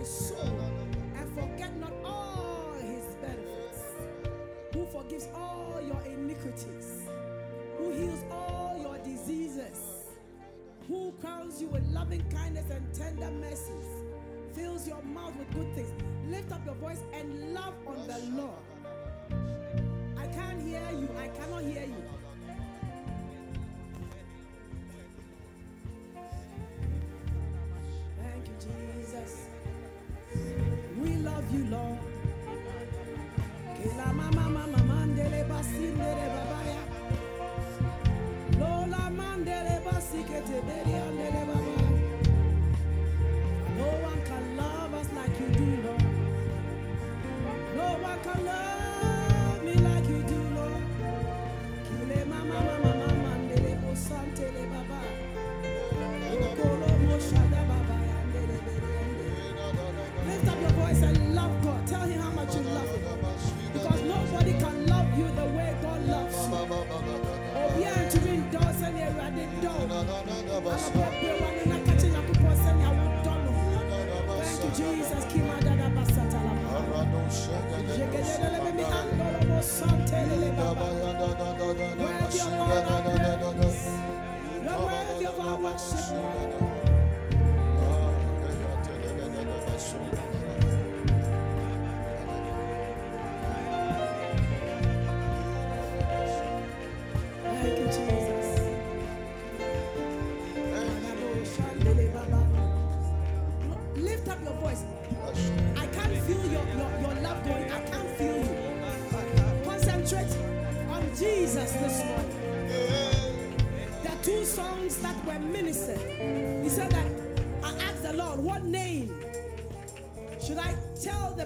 [0.00, 0.60] My soul,
[1.14, 3.82] and forget not all his benefits,
[4.72, 7.02] who forgives all your iniquities,
[7.76, 10.06] who heals all your diseases
[10.88, 13.86] who crowns you with loving kindness and tender mercies,
[14.54, 15.92] fills your mouth with good things.
[16.28, 18.58] Lift up your voice and love on the Lord.
[20.18, 21.08] I can't hear you.
[21.16, 22.19] I cannot hear you.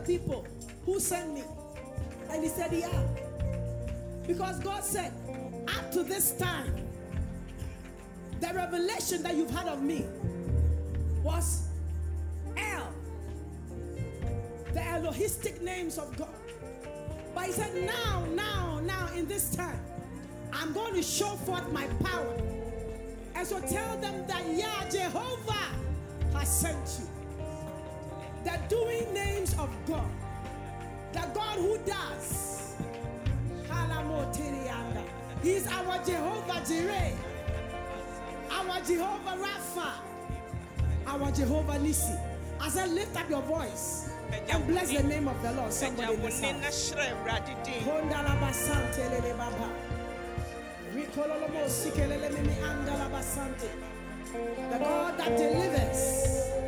[0.05, 0.47] People
[0.85, 1.43] who sent me?
[2.31, 3.03] And he said, yeah.
[4.27, 5.13] Because God said,
[5.69, 6.75] up to this time,
[8.41, 10.05] the revelation that you've had of me
[11.23, 11.69] was
[12.57, 12.93] El,
[14.73, 16.29] the Elohistic names of God.
[17.35, 19.81] But he said, now, now, now, in this time,
[20.53, 22.37] I'm going to show forth my power.
[23.35, 25.69] And so tell them that Yah Jehovah
[26.35, 27.24] has sent you.
[28.45, 30.11] The doing names of God,
[31.13, 32.77] the God who does.
[33.69, 35.03] Halamotirianda.
[35.43, 37.13] He's our Jehovah Jireh,
[38.51, 39.93] our Jehovah Rapha,
[41.07, 42.19] our Jehovah Nissi.
[42.61, 44.11] As I lift up your voice
[44.51, 45.73] and bless the name of the Lord.
[45.73, 46.95] Somebody in this house.
[54.71, 56.64] The God that delivers,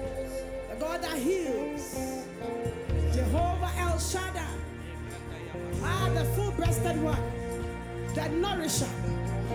[0.79, 1.97] God that heals,
[3.15, 4.47] Jehovah El Shaddai,
[5.83, 7.19] ah, the full-breasted one,
[8.15, 8.89] the nourisher.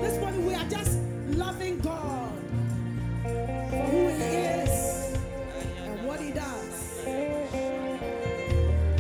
[0.02, 0.98] This morning we are just
[1.30, 2.32] loving God
[3.24, 5.18] for who He is
[5.86, 7.06] and what He does.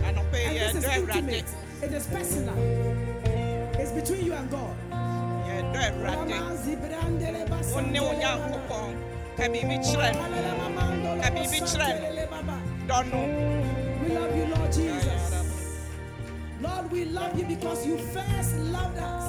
[0.05, 1.45] And this is intimate.
[1.81, 2.55] It is personal.
[3.79, 4.75] It's between you and God.
[9.37, 10.23] Biribi kyerɛ no
[12.87, 13.19] dɔ no
[14.01, 15.31] We love you, Lord Jesus.
[16.61, 19.27] Lord, we love you because you first loved us.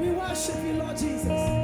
[0.00, 1.57] We worship you, Lord Jesus.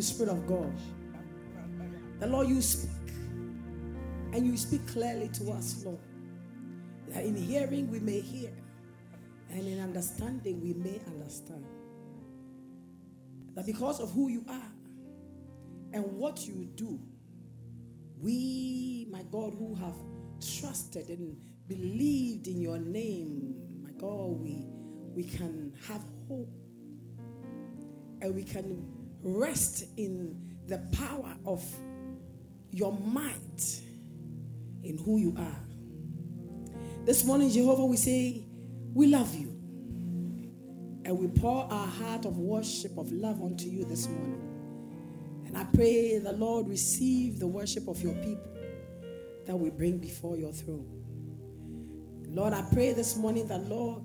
[0.00, 0.72] You, Spirit of God.
[2.20, 3.12] The Lord, you speak,
[4.32, 5.98] and you speak clearly to us, Lord.
[7.08, 8.50] That in hearing we may hear,
[9.50, 11.66] and in understanding we may understand.
[13.54, 14.72] That because of who you are
[15.92, 16.98] and what you do,
[18.22, 19.96] we, my God, who have
[20.40, 21.36] trusted and
[21.68, 24.64] believed in your name, my God, we,
[25.14, 26.48] we can have hope
[28.22, 30.36] and we can rest in
[30.66, 31.64] the power of
[32.70, 33.80] your might
[34.82, 35.60] in who you are.
[37.04, 38.44] This morning, Jehovah, we say,
[38.94, 39.56] We love you.
[41.04, 44.50] And we pour our heart of worship, of love unto you this morning.
[45.46, 48.50] And I pray the Lord receive the worship of your people
[49.46, 50.86] that we bring before your throne.
[52.28, 54.02] Lord, I pray this morning that, Lord,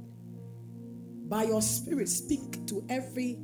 [1.29, 3.37] by your spirit, speak to every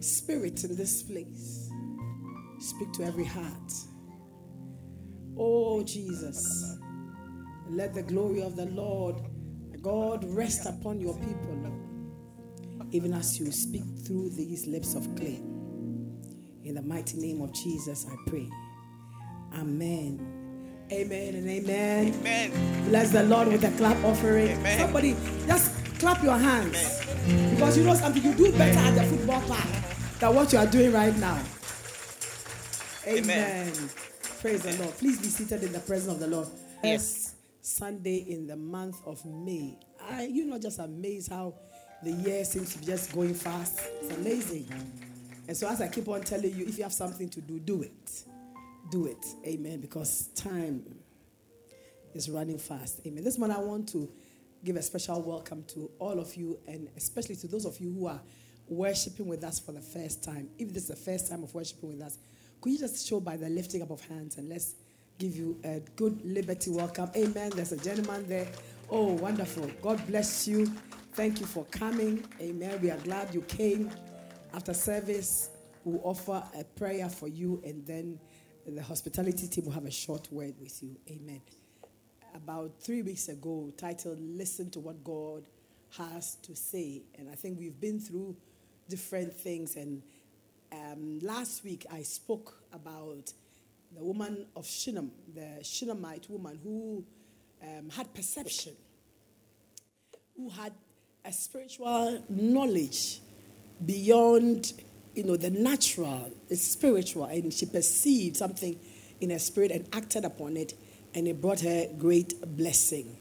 [0.00, 1.70] spirit in this place.
[2.58, 3.72] Speak to every heart.
[5.36, 6.78] Oh, Jesus,
[7.68, 9.16] let the glory of the Lord,
[9.80, 15.40] God, rest upon your people, Lord, even as you speak through these lips of clay.
[16.64, 18.48] In the mighty name of Jesus, I pray.
[19.54, 20.26] Amen.
[20.92, 22.14] Amen and amen.
[22.20, 24.48] amen Bless the Lord with a clap offering.
[24.48, 24.78] Amen.
[24.78, 27.00] Somebody just clap your hands.
[27.54, 29.79] Because you know something, you do better at the football park
[30.20, 31.42] than what you are doing right now.
[33.06, 33.68] Amen.
[33.68, 33.90] Amen.
[34.40, 34.96] Praise the Lord.
[34.98, 36.48] Please be seated in the presence of the Lord.
[36.84, 37.34] Yes.
[37.62, 39.78] Sunday in the month of May.
[40.02, 41.54] I, you're not just amazed how
[42.02, 43.80] the year seems to be just going fast.
[44.02, 44.68] It's amazing.
[45.48, 47.82] And so, as I keep on telling you, if you have something to do, do
[47.82, 48.24] it.
[48.90, 49.24] Do it.
[49.46, 49.80] Amen.
[49.80, 50.84] Because time
[52.14, 53.00] is running fast.
[53.06, 53.24] Amen.
[53.24, 54.10] This morning, I want to
[54.64, 58.06] give a special welcome to all of you, and especially to those of you who
[58.06, 58.20] are
[58.70, 60.48] worshiping with us for the first time.
[60.58, 62.18] If this is the first time of worshiping with us,
[62.60, 64.74] could you just show by the lifting up of hands and let's
[65.18, 67.10] give you a good liberty welcome?
[67.16, 67.50] Amen.
[67.54, 68.46] There's a gentleman there.
[68.88, 69.70] Oh, wonderful.
[69.82, 70.66] God bless you.
[71.12, 72.24] Thank you for coming.
[72.40, 72.80] Amen.
[72.80, 73.90] We are glad you came.
[74.54, 75.50] After service,
[75.84, 78.18] we'll offer a prayer for you, and then
[78.66, 80.96] the hospitality team will have a short word with you.
[81.10, 81.40] Amen
[82.34, 85.44] about three weeks ago titled Listen to What God
[85.96, 87.02] Has to Say.
[87.18, 88.36] And I think we've been through
[88.90, 89.76] different things.
[89.76, 90.02] And
[90.72, 93.32] um, last week I spoke about
[93.96, 97.04] the woman of Shunem, the Shunammite woman who
[97.62, 98.74] um, had perception,
[100.36, 100.72] who had
[101.24, 103.20] a spiritual knowledge
[103.84, 104.72] beyond
[105.14, 108.78] you know the natural it's spiritual and she perceived something
[109.20, 110.74] in her spirit and acted upon it
[111.14, 113.18] and it brought her great blessing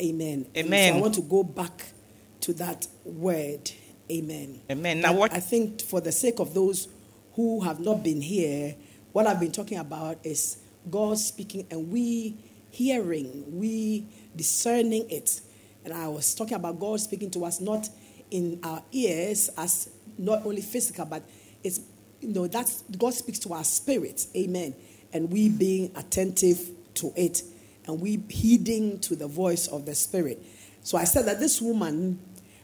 [0.00, 0.94] amen And so Amen.
[0.94, 1.92] i want to go back
[2.40, 3.70] to that word
[4.10, 4.60] amen.
[4.70, 5.00] Amen.
[5.00, 6.88] Now what- i think for the sake of those
[7.34, 8.74] who have not been here
[9.12, 10.58] what i've been talking about is
[10.90, 12.36] god speaking and we
[12.70, 15.40] hearing we discerning it.
[15.84, 17.88] And i was talking about god speaking to us not
[18.30, 21.22] in our ears as not only physical but
[21.62, 21.80] it's
[22.20, 24.26] you know that's god speaks to our spirit.
[24.36, 24.74] Amen.
[25.12, 27.42] And we being attentive to it
[27.86, 30.42] and we heeding to the voice of the spirit.
[30.82, 32.18] So I said that this woman,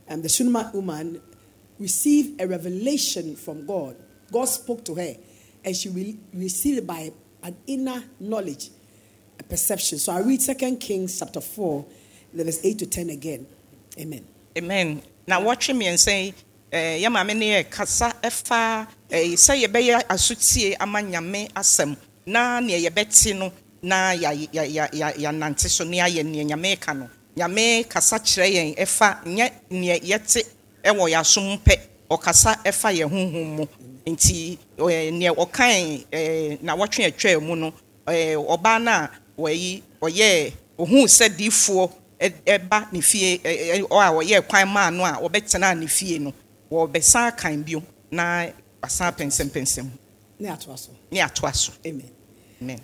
[0.09, 1.21] um, the Shunammite woman,
[1.79, 3.97] received a revelation from God.
[4.33, 5.15] God spoke to her,
[5.65, 7.13] and she re- received it by
[7.43, 8.71] an inner knowledge,
[9.39, 9.99] a perception.
[9.99, 11.87] So I read 2 Kings chapter 4,
[12.35, 13.47] the verse 8 to 10 again.
[13.99, 14.25] Amen.
[14.57, 15.99] amen Now wɔtwe me and
[16.73, 21.97] eh, yɛ maame kasa ɛfa eh, sɛ yɛbɛyɛ asotie ama nyame asɛm
[22.27, 26.93] na no na ya- ya- ya- ya- yɛanante so ne ayɛ nyame ka
[27.39, 29.25] nyame kasa kyerɛ yɛn ɛfa
[29.71, 30.43] nyɛ yɛte
[30.85, 31.77] ɛwɔ yɛasom pɛ.
[32.11, 33.67] Ɔkasa ɛfa yɛn honhom mu.
[34.07, 37.73] Nti ɔkan eh, na wɔtwe atwa mu no
[38.07, 41.91] eh, ɔbaa no a wɔyi ɔyɛ ohuu sɛ diifoɔ
[42.47, 46.19] ɛba ne fie ɛ- ɛ- ɔ a ɔyɛ kwan maa no a wɔbɛtena ne fie
[46.19, 46.33] no
[46.71, 48.47] wɔbɛsan akan bio na
[48.83, 49.91] wasan
[50.41, 50.91] Ne atoa so.
[51.11, 51.73] ne atoa so.
[51.87, 52.11] Amen.
[52.63, 52.81] amen.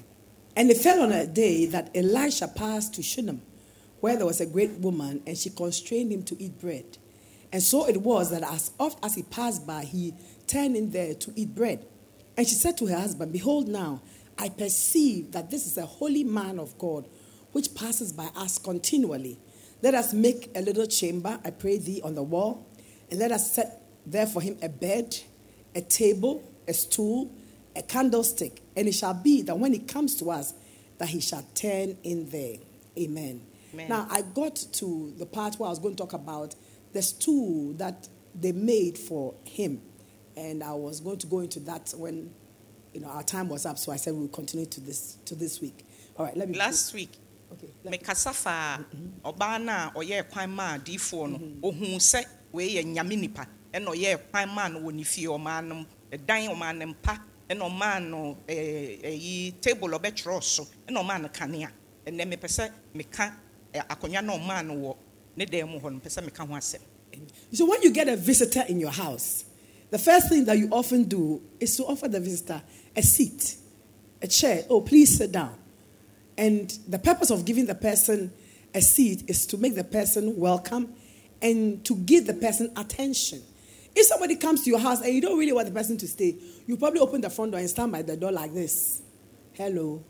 [0.56, 3.40] And it fell on a day that Elisha passed to Shunem,
[4.04, 6.84] where there was a great woman, and she constrained him to eat bread.
[7.50, 10.12] And so it was that as oft as he passed by, he
[10.46, 11.86] turned in there to eat bread.
[12.36, 14.02] And she said to her husband, Behold, now
[14.36, 17.08] I perceive that this is a holy man of God,
[17.52, 19.38] which passes by us continually.
[19.80, 22.66] Let us make a little chamber, I pray thee, on the wall,
[23.10, 25.16] and let us set there for him a bed,
[25.74, 27.32] a table, a stool,
[27.74, 30.52] a candlestick, and it shall be that when he comes to us,
[30.98, 32.56] that he shall turn in there.
[32.98, 33.40] Amen.
[33.74, 33.88] Amen.
[33.88, 36.54] Now I got to the part where I was going to talk about
[36.92, 39.80] the stool that they made for him,
[40.36, 42.30] and I was going to go into that when
[42.92, 43.78] you know our time was up.
[43.78, 45.84] So I said we'll continue to this to this week.
[46.16, 47.10] All right, let me last week
[47.52, 48.84] Okay, let- mekasa fa
[49.24, 53.46] ɔbaa no a ɔyɛ kwan maa adiifoɔ no ohuu sɛ wei yɛ nyame nipa.
[53.72, 57.18] Ɛna ɔyɛ kwan maa no wɔ ne fie ɔmaa no ɛdan ɔmaa no mpa
[57.50, 61.70] ɛna ɔmaa no ɛyi table ɔbɛtwerɛ so ɛna ɔmaa no kanea
[62.06, 63.32] ɛnɛ mepɛ sɛ meka ɛ,
[63.74, 64.96] akonnwa na no
[65.36, 66.78] ne no meka ho
[67.52, 69.44] So when you get a visitor in your house,
[69.90, 72.62] the first thing that you often do is to offer the visitor
[72.96, 73.56] a seat,
[74.22, 74.64] a chair.
[74.68, 75.56] Oh, please sit down.
[76.36, 78.32] And the purpose of giving the person
[78.74, 80.92] a seat is to make the person welcome
[81.40, 83.42] and to give the person attention.
[83.94, 86.36] If somebody comes to your house and you don't really want the person to stay,
[86.66, 89.02] you probably open the front door and stand by the door like this.
[89.52, 90.02] Hello.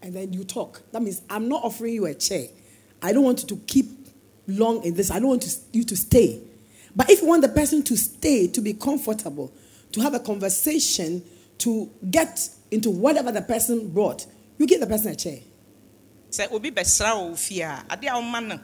[0.00, 0.82] And then you talk.
[0.90, 2.48] That means I'm not offering you a chair.
[3.02, 3.86] I don't want you to keep
[4.46, 5.10] long in this.
[5.10, 6.40] I don't want you to stay.
[6.94, 9.52] But if you want the person to stay, to be comfortable,
[9.92, 11.22] to have a conversation,
[11.58, 14.26] to get into whatever the person brought,
[14.58, 15.38] you give the person a chair.
[16.32, 18.58] sɛ obi bɛsra wo fie a adeɛ a woma no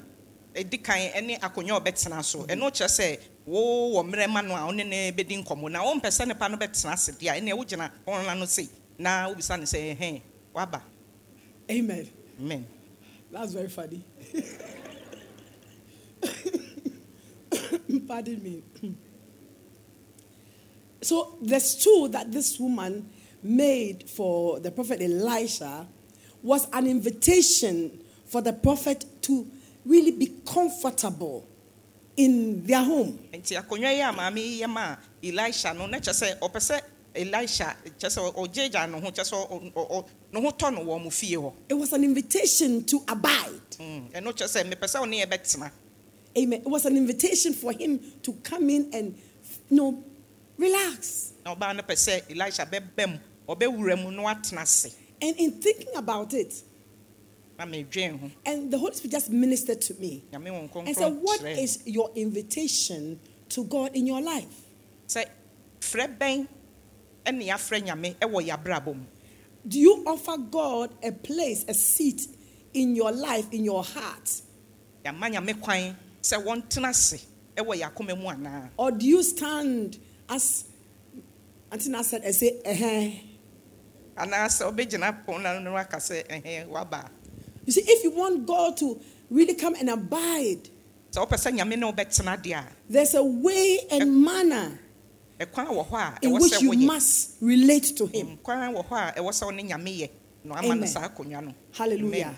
[0.55, 2.51] ɛdi kan ne akonnwa ɔbɛtena so mm-hmm.
[2.63, 6.09] ɛno kyerɛ sɛ wo wɔ mmerɛ ma no a wo ne bɛdi nkɔmmɔ na wompɛ
[6.09, 8.69] sɛ nipa no bɛtena ase deɛ a ɛneɛ wogyina ɔna no sei
[8.99, 10.23] na wobisa no sɛ ɛhɛn
[10.55, 10.81] waba
[11.71, 12.09] Amen.
[12.41, 12.67] amen
[13.31, 14.03] That's very funny.
[18.09, 18.63] Pardon me.
[21.01, 23.09] So the stool that this woman
[23.43, 25.87] made for the prophet Elisha
[26.43, 29.47] was an invitation for the prophet to
[29.85, 31.49] really be comfortable
[32.17, 33.19] in their home.
[37.15, 37.77] Nti akonnwa yi a maame yi yɛ ma elisha
[38.35, 42.85] ɔgyegya ne ho ne ho tɔ no wɔ mo fie hɔ It was an invitation
[42.85, 43.71] to abide.
[43.79, 45.71] Mm, ɛno kyerɛ sɛ mepɛ sɛ wo ne yɛbɛtena
[46.37, 46.61] Amen.
[46.61, 49.17] It was an invitation for him to come in and
[49.71, 50.05] you know
[50.57, 51.33] relax.
[51.45, 53.19] na ɔbaa no pɛ sɛ elisha bɛbɛ mu
[53.55, 56.63] ɔbɛwura mu na watena ase And in thinking about it,
[57.59, 61.43] na medwen ho and the Holy Spirit just ministered to me nyame and said, What
[61.43, 64.47] is your invitation to God in your life?
[65.09, 65.25] sɛ
[65.81, 66.47] frɛ bɛn
[67.29, 69.05] ɛne yɛafrɛ nyame ɛwɔ yɛabrabɔ mu
[69.67, 72.27] Do you offer God a place, a seat
[72.73, 74.41] in your life, in your heart?
[75.05, 77.21] yɛama nyame kwan sɛ wɔntena ase
[77.57, 80.65] ɛwɔ yɛakoma mu anaa Or do you stand as
[81.71, 83.13] Antina said and say, eh?
[84.17, 87.11] anaasɛ wobɛgyina pon no no aka sɛ ɛhɛ waba
[87.67, 90.71] You see, if you want God to really come and abide,
[91.13, 94.79] sɛ wopɛ sɛ nyame ne wobɛtena deɛ a there's a way and manner
[95.41, 98.27] in which you must relate to Him.
[98.39, 100.11] Mm, kwan wɔ hɔ a ɛwɔ sɛ wo ne nyame yɛ
[100.45, 100.89] na ama no Amen.
[100.89, 102.35] saa akonnwa no Hallelujah.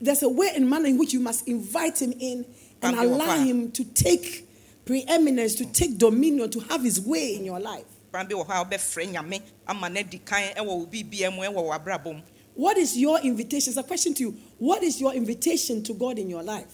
[0.00, 2.44] There's a way and manner in which you must invite him in
[2.82, 4.48] and allow him to take
[4.84, 7.84] preeminence, to take dominion, to have his way in your life.
[8.10, 11.42] kwan bi wɔ hɔ a wobɛfrɛ nyame ama no adi kan ɛwɔ wo biribia mu
[11.42, 12.22] ɛwɔ w'abrabɔ mu
[12.58, 13.70] What is your invitation?
[13.70, 14.30] It's a question to you.
[14.58, 16.66] What is your invitation to God in your life?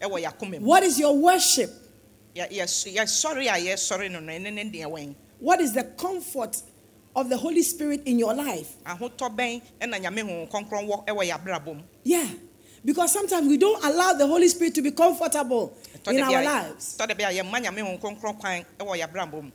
[0.00, 0.60] Ɛn- anɔpɛ yɛ ma mebusa yɛn sɛ ɛ, kwan bɛn ne yɛafrɛ nyame ɛwɔ yɛakoma
[0.60, 1.70] mu What is your worship?
[2.34, 6.62] Yɛ- yɛs- yɛsɔre a yɛsɔre no no ɛne ne deɛ wɛn What is the comfort
[7.16, 8.76] of the Holy Spirit in your life.
[8.86, 12.28] ahotɔ bɛn ɛna nyame honhom kronkron wɔ ɛwɔ yɛ abrabɔ mu Yeah.
[12.82, 15.76] Because sometimes we don't allow the Holy Spirit to be comfortable
[16.06, 16.96] in our lives.
[16.98, 19.50] ɛtɔ da bi a yɛmma nyame honhom kronkron kwan ɛwɔ yɛ abrabɔ mu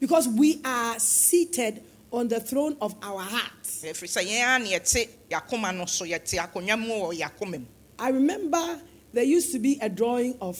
[0.00, 1.82] Because we are seated
[2.12, 3.82] on the throne of our hearts.
[3.82, 7.66] ɛfiri sɛ yɛn ara ne yɛte yɛakoma no so yɛte akonnwa mu wɔ yɛakoma mu
[7.98, 8.80] I remember
[9.12, 10.58] there used to be a drawing of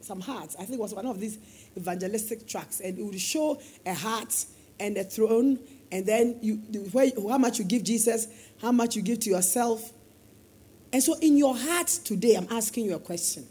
[0.00, 0.54] some hearts.
[0.58, 1.38] I think it was one of these
[1.76, 4.44] evangelistic tracks, and it would show a heart
[4.80, 5.58] and a throne,
[5.92, 6.56] and then you
[6.92, 8.26] where, how much you give Jesus,
[8.60, 9.92] how much you give to yourself.
[10.92, 13.46] And so, in your heart today, I'm asking you a question: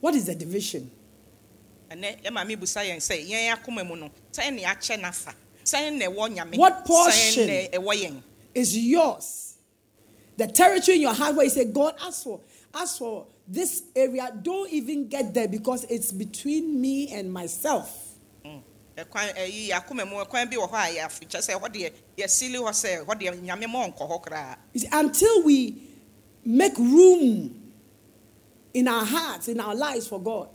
[0.00, 0.90] What is the division?
[1.90, 5.34] ɛnɛ yɛ maame busa yɛn sɛ yɛn akoma mu no sɛn ne akyɛ n'afa
[5.64, 7.48] sɛn na ɛwɔ nyame What portion?
[7.48, 8.22] sɛn na ɛwɔ yɛn
[8.54, 9.54] Is yours
[10.36, 12.40] the territory in your heart where you say, God, as for
[12.74, 18.04] as for this area, don't even get there because it's between me and myself.
[18.44, 18.62] Mm.
[18.96, 22.70] ɛkwan ɛyi akoma mu ɛkwan bi wɔ hɔ a yɛafikyɛ sɛ hɔ deɛ yɛsili hɔ
[22.70, 25.82] sɛ hɔ deɛ nyame ma ɔnkɔ hɔ koraa You see, until we
[26.44, 27.72] make room
[28.74, 30.48] in our hearts, in our lives for God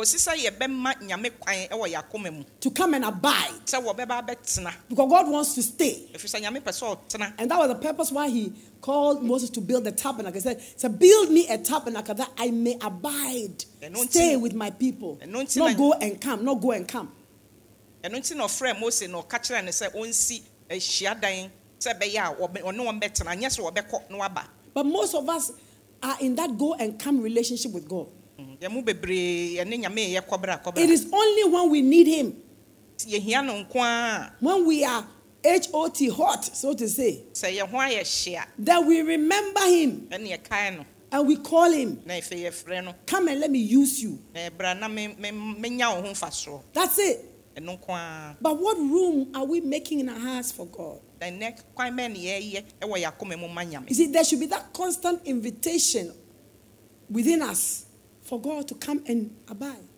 [0.00, 4.14] kòsi sɛ yɛbɛma nyame kwan ɛwɔ yɛ akoma mu to come and abide, sɛ wɔbɛba
[4.24, 6.08] abɛtena because God wants to stay.
[6.14, 9.50] ɛfiri sɛ nyame pɛ sɛ ɔtena And that was the purpose why he called Moses
[9.50, 10.32] to build the tabernacle.
[10.34, 13.62] He said, so build me a tabernacle that I may abide,
[14.08, 17.12] stay with my people, don't go and come, not go and come.
[18.02, 20.40] ɛno nti na ɔfrɛ mose na ɔka kyerɛ no sɛ ɔnsi
[20.70, 25.28] ahyiadan sɛ ɛbɛyɛ a ɔne wɔn bɛtena nyɛ sɛ wɔbɛkɔ na waba But most of
[25.28, 25.52] us
[26.02, 28.06] are in that go and come relationship with God.
[28.40, 32.06] Mm, yɛn mu bebree yɛne nyame yɛ kɔbra kɔbra It is only when we need
[32.06, 32.34] him,
[32.98, 34.32] yɛhia no nko a.
[34.40, 35.06] When we are
[35.44, 40.06] H-O-T, hot, so to say, sɛ yɛn ho ayɛ hyia that we remember him.
[40.10, 40.86] Ɛne yɛkae no.
[41.12, 42.94] And we call him, na afei yɛfrɛ no.
[43.04, 44.18] Come and let me use you.
[44.32, 44.52] That's
[46.98, 47.24] it.
[47.56, 48.36] ɛno nko a.
[48.40, 51.00] But what room are we making in our hearts for God?
[51.20, 54.40] na ɛnɛ kwan bɛn ne yɛyɛ ɛwɔ yɛ akoma mu ma You see, there should
[54.40, 56.14] be that constant invitation
[57.10, 57.84] within us
[58.30, 59.88] for God to come and abide.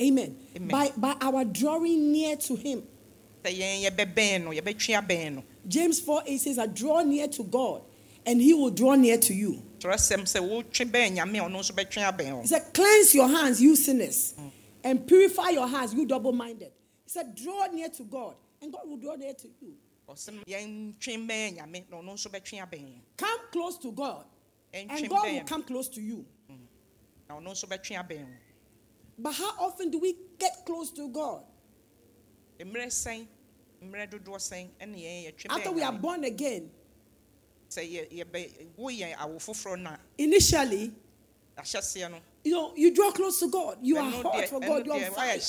[0.00, 0.36] Amen.
[0.56, 0.68] Amen.
[0.68, 2.82] By, by our drawing near to Him.
[3.44, 7.44] sɛ yɛn yɛbɛbɛn no yɛbɛtwe abɛn no James 4 8 says, I draw near to
[7.44, 7.82] God,
[8.26, 9.62] and He will draw near to you.
[9.78, 13.62] twerɛsɛm sɛ wotwe bɛn nyame a ɔno nso bɛtwe abɛn He said, Cleanse your hands,
[13.62, 14.34] you sinners,
[14.82, 16.72] and purify your hearts, you double minded.
[17.04, 19.74] He said, Draw near to God, and God will draw near to you.
[20.08, 24.24] Ɔsɛm yɛntwe bɛn nyame na ɔno nso bɛtwe abɛn yɛn Come close to God,
[24.72, 26.24] and ɛntwe God will come close to you.
[26.50, 26.58] Mm.
[27.28, 28.32] na ɔno nso bɛtwe abɛn wo
[29.18, 31.44] But how often do we get close to God?
[32.60, 33.26] mmerɛ sɛn
[33.82, 36.70] mmerɛ dodoɔ sɛn ɛne yɛn yɛtwe After we are born again,
[37.68, 40.92] sɛ yɛ- yɛbɛ wo yɛn awo foforɔ no a initially,
[42.44, 43.78] you know, you draw close to God.
[43.82, 44.86] You are hot for God.
[44.86, 45.40] You are fire.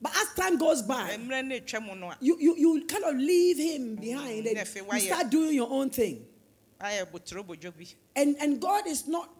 [0.00, 3.04] But as time goes by, mmerɛ no ɛtwa mu no a you, you, you kind
[3.04, 4.56] of leave Him behind and
[4.92, 6.26] you start doing your own thing.
[6.80, 9.30] ayɛ botoro bodwo bi And, and God is not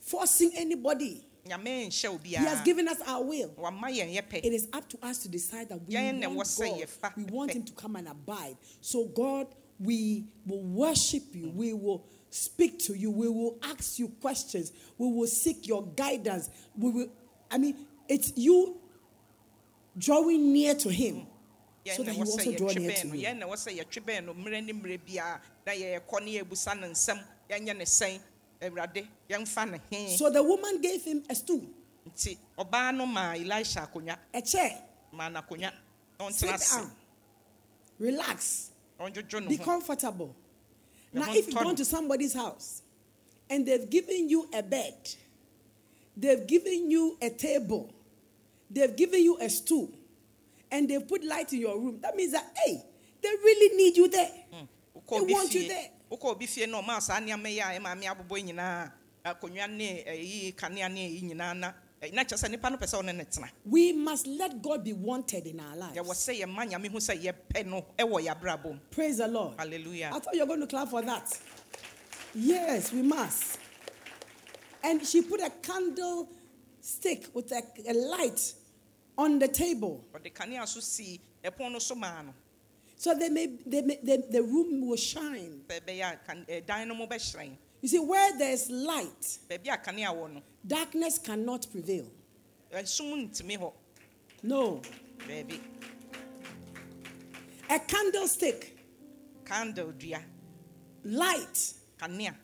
[0.00, 3.50] forcing anybody, nyame nhyɛ wo He has given us our will.
[3.58, 7.16] wama yɛn yɛpɛ It is up to us to decide that we want God.
[7.16, 7.50] We want.
[7.52, 8.56] Him to come and abide.
[8.80, 9.48] So, God,
[9.78, 11.50] we will worship you.
[11.50, 13.10] We will speak to you.
[13.10, 14.72] We will ask you questions.
[14.98, 16.48] We will seek your guidance.
[16.76, 17.08] We will,
[17.50, 17.76] I mean,
[18.08, 18.80] it's you
[19.98, 21.26] drawing near to Him.
[21.92, 23.26] So that will also draw near to no you.
[23.26, 26.80] yɛn na ɛwɔ sɛ yɛtwe bɛn no mmerɛ ne mmerɛ biara na yɛkɔ ne yɛbusa
[26.80, 27.18] ne nsɛm
[27.50, 28.18] yɛnyɛ ne sɛn
[28.62, 30.16] awurade yɛmfa ne he.
[30.16, 31.62] So the woman gave him a stool,
[32.08, 34.82] nti ɔbaa no maa elisha akonnwa a chair.
[35.12, 35.72] maa no akonnwa
[36.18, 36.90] na Sit down,
[37.98, 38.70] relax,
[39.48, 40.34] be comfortable.
[41.12, 42.82] Now, if you've gone to somebody's house
[43.48, 44.94] and they've given you a bed,
[46.16, 47.93] they've given you a table,
[48.70, 49.90] they've given you a stool,
[50.70, 52.82] and they've put light in your room, that means that, hey,
[53.22, 54.30] they really need you there.
[54.96, 55.90] wokɔ They want you there.
[56.10, 58.92] wokɔ obi fie na ɔmaa saa nneɛma yi a ɛmaame abobɔ yi nyinaa
[59.24, 61.72] akonnwa ne ɛyi kanea ne ɛyi nyinaa na
[62.12, 64.92] na kyerɛ sɛ nipa no pɛ sɛ ɔne ne tena We must let God be
[64.92, 66.28] wanted in our yɛwɔ lives.
[66.28, 69.54] sɛ yɛma nyame ho sɛ yɛpɛ no ɛwɔ yɛ abrabɔ Praise the Lord.
[69.58, 71.38] hallelujah I thought you were going to clap for that.
[72.34, 73.58] Yes, we must.
[74.82, 76.28] And she put a candle
[76.84, 78.52] stick with a, a light
[79.16, 80.04] on the table.
[80.66, 82.34] so sii ɛpon no so maa no
[82.96, 85.62] So they may, they may, the, the room will shine.
[85.68, 89.68] sɛ ɛbɛyɛ a kan- eh, ɛdan no mu bɛhyerɛn You see, where there's light, baabi
[89.72, 92.06] a kanea wɔ no darkness cannot prevail.
[92.72, 93.72] Eh, hɔ
[94.42, 94.80] No.
[95.26, 95.60] Baby.
[97.70, 98.76] A candlestick,
[99.44, 100.22] candle dear.
[101.04, 102.34] light, kanea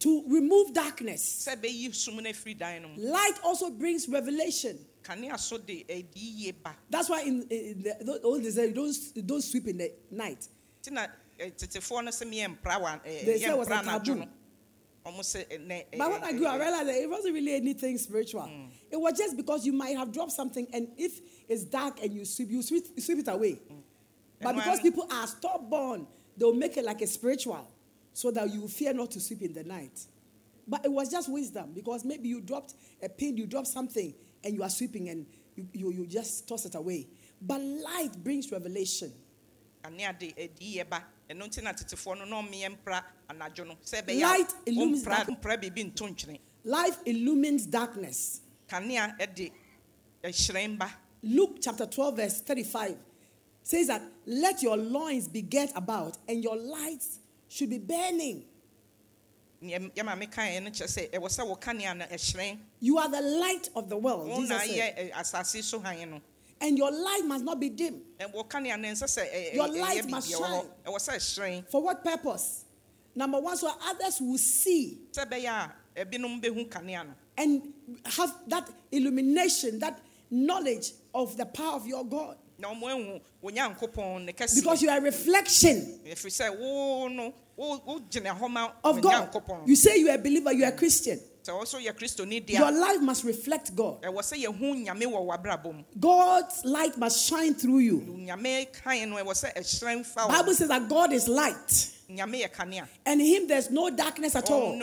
[0.00, 1.46] to remove darkness.
[1.48, 4.78] sɛ ɛbɛyi sum no afiri dan no mu Light also brings revelation.
[5.02, 9.42] kanea so de ɛdi yie ba That's why in, in the old you don't don't
[9.42, 10.46] sweep in the night.
[10.82, 11.06] nti na
[11.38, 14.14] ɛ, tetefoɔ no sɛ meyɛ mpra wa ɛ, They say was a taboo.
[14.16, 14.26] no
[15.06, 17.54] ɔmo sɛ eh, ɛnɛ ɛ, But when I grew, I realized that it wasn't really
[17.54, 18.42] anything spiritual.
[18.42, 18.68] Mm.
[18.90, 22.24] It was just because you might have dropped something, and if it's dark and you
[22.24, 23.52] sweep, you sweep, sweep it away.
[23.72, 23.80] Mm.
[24.42, 26.06] But because people are stubborn,
[26.36, 27.66] they'll make it like a spiritual,
[28.12, 30.00] so that you fear not to sweep in the night.
[30.66, 34.12] But it was just wisdom because maybe you dropped a pin, you dropped something,
[34.44, 37.06] and you are sweeping, and you, you, you just toss it away.
[37.40, 39.12] But light brings revelation.
[39.82, 43.74] kanea de ɛdi yie ba ɛno nti na tetefoɔ no na ɔmeyɛ mpra anadwo no
[43.84, 48.40] sɛ ɛbɛyɛ Light illumines ɔmpra dark- mpra biribi nto ntwene Life illumines darkness.
[48.68, 49.52] kanea ɛde
[50.24, 50.90] ɛhyerɛn ba
[51.22, 52.96] Luke chapter 12, verse 35
[53.62, 58.44] says that let your loins be girt about and your lights should be burning.
[59.62, 63.08] Neɛ yɛ maame kaeɛ no kyerɛ sɛ ɛwɔ sɛ wɔ kanea no ɛhyerɛn You are
[63.10, 64.28] the light of the world.
[64.36, 64.94] Jesus said.
[64.96, 66.20] ayɛ ɛ, asase so han no
[66.60, 68.02] And your light must not be dim.
[68.20, 70.70] Eh, ɛwɔ kanea no ɛnsɛ sɛ ɛ- ɛ- Your light must biribi ɛwɔ hɔ shine.
[70.86, 72.64] ɛwɔ sɛ ɛhyerɛn For what purpose?
[73.14, 75.48] Number one, so others will see sɛ ɛbɛyɛ
[75.96, 77.72] a ɛbinom bɛhu kanea no and
[78.04, 82.36] have that illumination, that knowledge of the power of your God.
[82.58, 87.08] Na ɔmo ahu wo nyankopɔn ne kɛseɛ Because you are a reflection ɛfiri sɛ wo
[87.08, 89.30] no wo wo gyina hɔ ma of God.
[89.66, 91.20] You say you are a believer, you are a Christian.
[91.42, 94.04] sɛ wo so yɛ kristoni Your life must reflect God.
[94.04, 98.00] a ɛwɔ sɛ yɛhu nyame wɔ w'abrabɔ mu God's light must shine through you.
[98.00, 102.42] nyame kan no ɛwɔ sɛ ɛhyerɛn fa wo Bible says that God is light, nyame
[102.42, 104.74] yɛ kanea and in Him there's no darkness at all.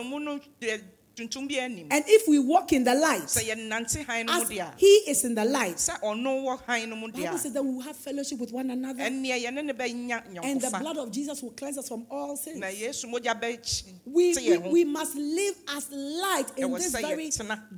[1.15, 1.87] Ɔno mu no deɛ tuntum bi anim.
[1.91, 5.23] And if we walk in the light, sɛ yɛnante han no mu as He is
[5.23, 7.95] in the light, sɛ ɔno wɔ han no mu Bible says that we will have
[7.95, 11.77] fellowship with one another, ɛnneɛ yɛne ne bɛnya and the blood of Jesus will cleanse
[11.77, 12.59] us from all sins.
[12.59, 17.29] na yesu mogya bɛte We, we, we must live as light in this very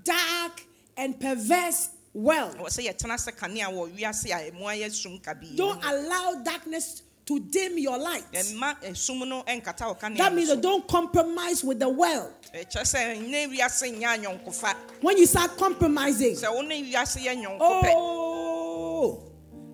[0.03, 0.63] dark
[0.95, 2.57] and perverse world.
[2.57, 5.55] ɛwɔ sɛ yɛtena sɛ kanea wɔ wiase a ɛmu ayɛ sum kabii.
[5.55, 8.23] Don't allow darkness to dim your light.
[8.31, 12.33] ɛmma esum no nkata wɔ kanea That means don't compromise with the world.
[12.53, 17.35] ɛkyerɛ sɛ ne wiase nyɛ anyɔnkofa When you start compromising, sɛ wo ne wiase yɛ
[17.43, 19.23] nyɔnko pɛ Oh,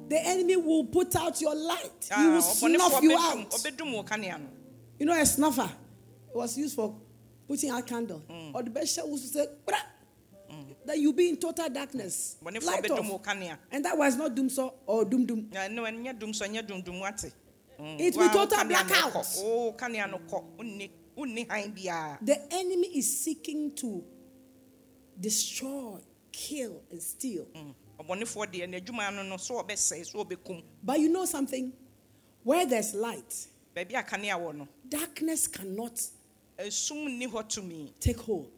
[0.10, 1.92] the enemy will put out your light.
[2.04, 3.50] He Ah, will snuff you out.
[3.52, 4.48] ɔbɛdum wɔ kanea no
[5.00, 5.70] You know, a snuffer
[6.34, 6.96] was used for
[7.48, 8.22] putting out candle.
[8.30, 8.56] Mm.
[8.56, 9.78] Or the best shot was to say, "Bra,"
[10.86, 12.38] that you'll be in total darkness.
[12.42, 13.28] Light off.
[13.72, 15.50] And that was not doom so or doom doom.
[15.52, 17.43] Ɛnyɛ dum so ɛnyɛ dumdum wate Mm,
[17.80, 19.14] It wa- will total wo kanea no blackout.
[19.14, 19.44] kɔ.
[19.44, 24.04] o kanea no kɔ wonni wonni han biara The enemy is seeking to
[25.20, 26.00] destroy,
[26.32, 27.46] kill, and steal.
[27.56, 27.74] Mm.
[28.00, 31.72] ɔbɔnefoɔ deɛ n'adwuma no no so ɔbɛsɛe so ɔbɛkum But you know something?
[32.44, 35.96] Where there's light, baabi a kanea wɔ no darkness cannot
[36.60, 38.52] esum nni hɔ tumi take hold.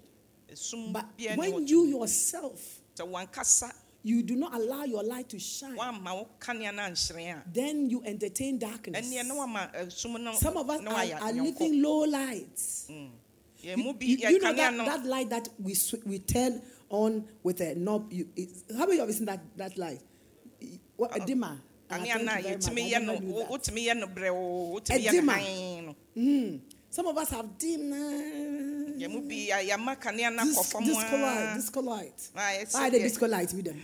[0.91, 3.73] But when you tumi yourself sɛ wankasa
[4.06, 7.89] you do not allow your light to shine, wamma wo kanea no anhyerɛn a then
[7.89, 9.12] you entertain darkness.
[9.12, 12.88] wama eh, Some of us are, are living low lights.
[12.91, 13.10] Mm.
[13.63, 17.74] yɛn mu You, you know that, that light that we we turn on with a
[17.74, 18.13] knob.
[18.13, 18.28] You,
[18.78, 20.02] how many of you have seen that that light?
[20.96, 21.58] What a dimmer.
[21.89, 22.44] No a you very much.
[22.46, 23.50] yɛtumi I yɛ never no knew wo- that.
[23.50, 25.96] wotumi yɛ no brɛoo wotumi A yɛ no dimmer.
[26.15, 26.60] Mm.
[26.91, 27.91] Some of us have dim.
[28.96, 30.84] Uh, yɛn mu bi yɛama kanea no Dis- akɔ fam
[31.56, 32.40] disco light, a.
[32.40, 33.82] Ah, it's Why the disco light with them?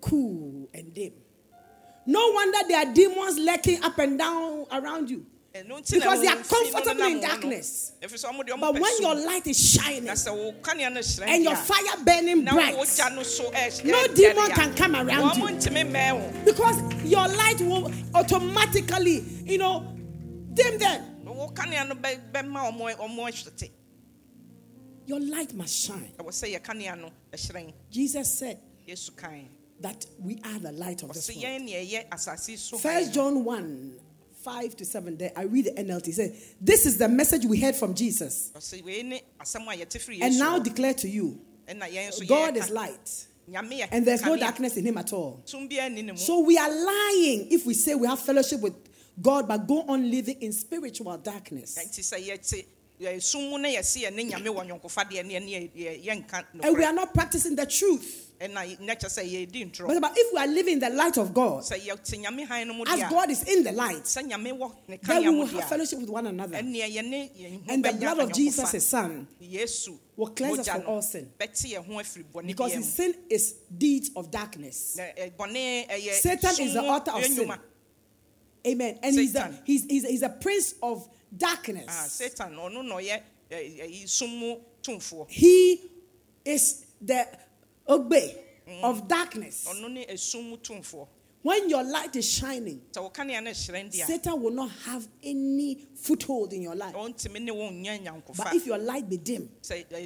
[0.00, 1.12] Cool and dim.
[2.06, 5.24] No wonder there are demons lurking up and down around you.
[5.54, 7.92] na Because they are wɔn fi no comfortable in darkness.
[8.02, 10.92] ɛfiri sɛ ɔmo deɛ ɔmo But when your light is shining na sɛ wo kanea
[10.92, 12.82] no hyerɛn and your fire burning bright, no
[13.14, 15.40] No ɛdɛre demon can come around you.
[15.40, 19.86] mo ntumi mmɛn wo because your light will automatically, you know,
[20.52, 21.13] dim them.
[21.54, 23.70] Wo kanea no bɛ bɛma ɔmo ɔmo ahwete
[25.06, 26.12] Your light must shine.
[26.18, 28.58] ɛwɔ sɛ yɛ kanea no ɛhyerɛn Jesus said
[29.80, 31.62] that we are the light of this ɔsɛ world.
[31.62, 34.00] yɛn nea so First John 1
[34.44, 35.16] 5 to 7.
[35.16, 36.08] There, I read the NLT.
[36.08, 38.50] It says, This is the message we heard from Jesus.
[38.54, 42.28] ɔsɛ wei ne asɛm a yɛte firi And now declare to you ɛna yɛn nso
[42.28, 43.26] God is light,
[43.90, 45.42] and there's no darkness in him at all.
[45.46, 48.60] tum biara nni ne mu So we are lying if we say we have fellowship
[48.60, 48.74] with
[49.20, 51.78] God, but go on living in spiritual darkness.
[51.78, 51.90] And
[56.76, 58.24] we are not practicing the truth.
[58.40, 61.16] ɛna ne kyɛ sɛ yɛdi ntorɔ But, but if we are living in the light
[61.18, 64.28] of God, sɛ yɛte nyame han no mu as God is in the light, sɛ
[64.28, 66.56] nyame wɔ ne then we will have fellowship with one another.
[66.56, 69.26] ɛneɛ yɛne yɛn ho And the blood of Jesus, his son,
[70.16, 71.30] will cleanse us from all sin.
[71.38, 74.96] bɛte yɛn ho afiri bɔne Because his sin is deeds of darkness.
[74.96, 77.52] Na, ɛ, bɔne ɛyɛ Satan is the author of sin.
[78.66, 78.98] Amen.
[79.02, 79.58] And he's, Satan.
[79.64, 82.12] he's, he's, he's a prince of ah, darkness.
[82.12, 84.56] satan ɔno na ɔyɛ eh, eh, sum
[85.28, 85.80] He
[86.44, 87.26] is the
[87.88, 88.36] ogbe
[88.82, 89.66] of darkness.
[89.68, 91.06] ɔno ne esum mu tumfoɔ
[91.42, 95.06] When your light is shining, sɛ wo kanea no hyerɛn deɛ Satan will not have
[95.22, 96.94] any foothold in your life.
[96.94, 99.98] a ɔntumi ne wo nyɛ nyankofa But if your light be dim, eh, no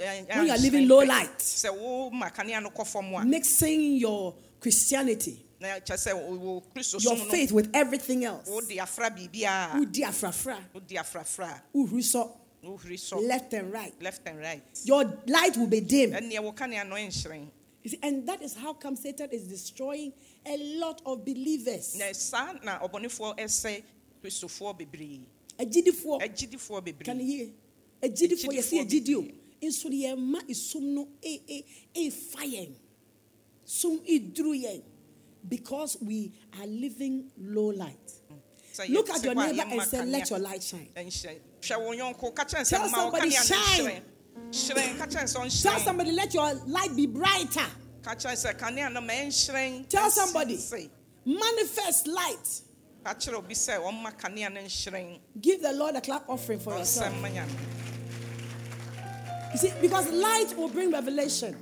[0.00, 3.14] eh, when you are anhyerɛn living low light, sɛ wo ma kanea no kɔ fam
[3.14, 8.48] a mixing your Christianity, na kyɛ sɛ wo- wo kristo your faith with everything else,
[8.48, 11.60] wode afra biribiaa udi afrafra, wode afrafra.
[11.74, 12.30] Uruso,
[12.62, 14.62] a wohuri sɔ left and right, left and right.
[14.84, 16.12] Your light will be dim.
[16.12, 17.48] ɛneɛ wo kanea no ɛnhyerɛn
[17.84, 20.12] You see, and that is how come Satan is destroying
[20.44, 21.96] a lot of believers.
[21.96, 23.82] na saa na ɔbɔnefoɔ ɛsɛ
[24.22, 25.20] kristofoɔ bebree.
[25.58, 27.48] Agyidifoɔ, agyidifoɔ can you hear?
[28.02, 29.34] Agyidifoɔ, you see, Agyidifoɔ agyidio.
[29.62, 32.72] Nso deɛ esum no e e e fa yɛn.
[33.64, 34.82] Sum iduru yɛn.
[35.46, 38.12] Because we are living low light.
[38.88, 40.88] Look at your neighbor and say, let your light shine.
[40.96, 43.84] ɛnhyerɛn hwɛ wo yɔnko ka kyɛn Tell sɛ ma wo somebody, shine.
[43.84, 44.02] hyerɛn
[44.52, 47.66] hyerɛn ka kyɛn sɛ Tell somebody, let your light be brighter.
[48.02, 50.58] ka kyɛn sɛ kanea no ma ɛnhyerɛn Tell somebody.
[51.24, 52.60] Manifest light.
[53.04, 56.76] ka kyerɛ obi sɛ ɔmma kanea no nhyerɛn Give the Lord a clap offering for
[56.78, 57.12] yourself.
[57.20, 57.50] ma nyame
[59.52, 61.56] You see, because light will bring revelation.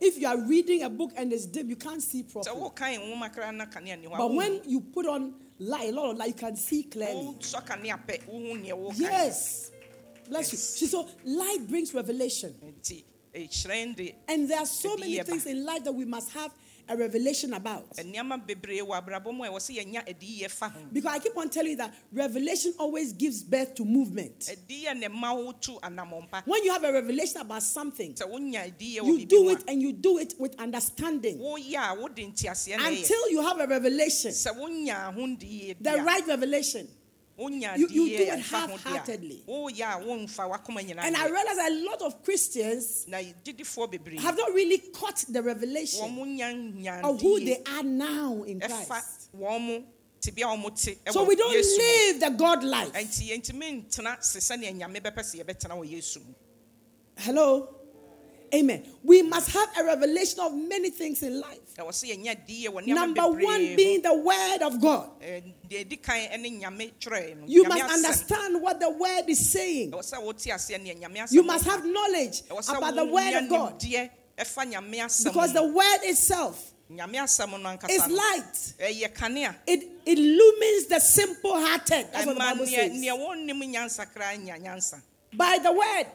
[0.00, 1.46] Kanea hyerɛn no ɛma ɛdi yɛ ba If you are reading a book and it's
[1.46, 2.56] dim, you can't see properly.
[2.60, 5.92] wokan nwoma koraa na kanea ni hɔ a But when you put on light, a
[5.92, 7.34] lot of light, you can see clearly.
[7.38, 9.70] wosɔ kanea pɛ wohu neɛ wokan Yes.
[10.28, 10.58] Bless you.
[10.58, 12.54] See, so light brings revelation.
[12.82, 16.52] de And there are so many things in life that we must have
[16.88, 17.90] a revelation about.
[17.96, 21.36] nneɛma bebree wɔ abrabɔ mu a ɛwɔ sɛ yɛnya adiyɛ fa ho Because I keep
[21.36, 24.38] on telling you that revelation always gives birth to movement.
[24.40, 28.72] adiyɛ ne ma wo tu anammɔmpa When you have a revelation about something, sɛ wonya
[28.72, 32.76] adiyɛ wɔ you do it and you do it with understanding woyɛ a wode nteaseɛ
[32.76, 36.88] na ɛyɛ until you have a revelation, sɛ wonya ahondiyɛ the right revelation.
[37.38, 39.44] You- you do it half-heartedly.
[39.46, 43.18] Oh, deɛ woyɛ a womfa wakoma nyinaa And I realize a lot of Christians na
[43.18, 49.30] gyidifoɔ bebree have not really caught the revelation of who they are now in Christ.
[49.36, 49.84] wɔn mo
[50.20, 52.92] tebea a wɔn te So we don't live the God life.
[52.92, 56.34] nti yɛntumi ntena se sɛnea nyame bɛpɛ sɛ yɛbɛtena wɔ yesu mu
[57.18, 57.68] Hello?
[58.54, 58.82] Amen.
[59.02, 61.58] We must have a revelation of many things in life.
[61.76, 65.10] ɛwɔ sɛ yɛnya adiyɛ wɔ nneɛma Number one being the word of God.
[65.22, 69.50] Eh, deɛ ɛdi kan ne nyame twerɛe no You must understand what the word is
[69.50, 69.92] saying.
[69.92, 73.48] ɛwɔ sɛ wote aseɛ neɛ nyame asɛm You must have knowledge about the word of
[73.48, 73.80] God.
[73.80, 78.74] nimdeɛ ɛfa nyame asɛm Because the word itself is light.
[78.80, 82.06] It illumines the simple hearted.
[82.12, 82.92] That's what the Bible says.
[82.92, 85.00] neɛ wɔnnim nyansa koraa nya nyansa
[85.34, 86.06] By the word.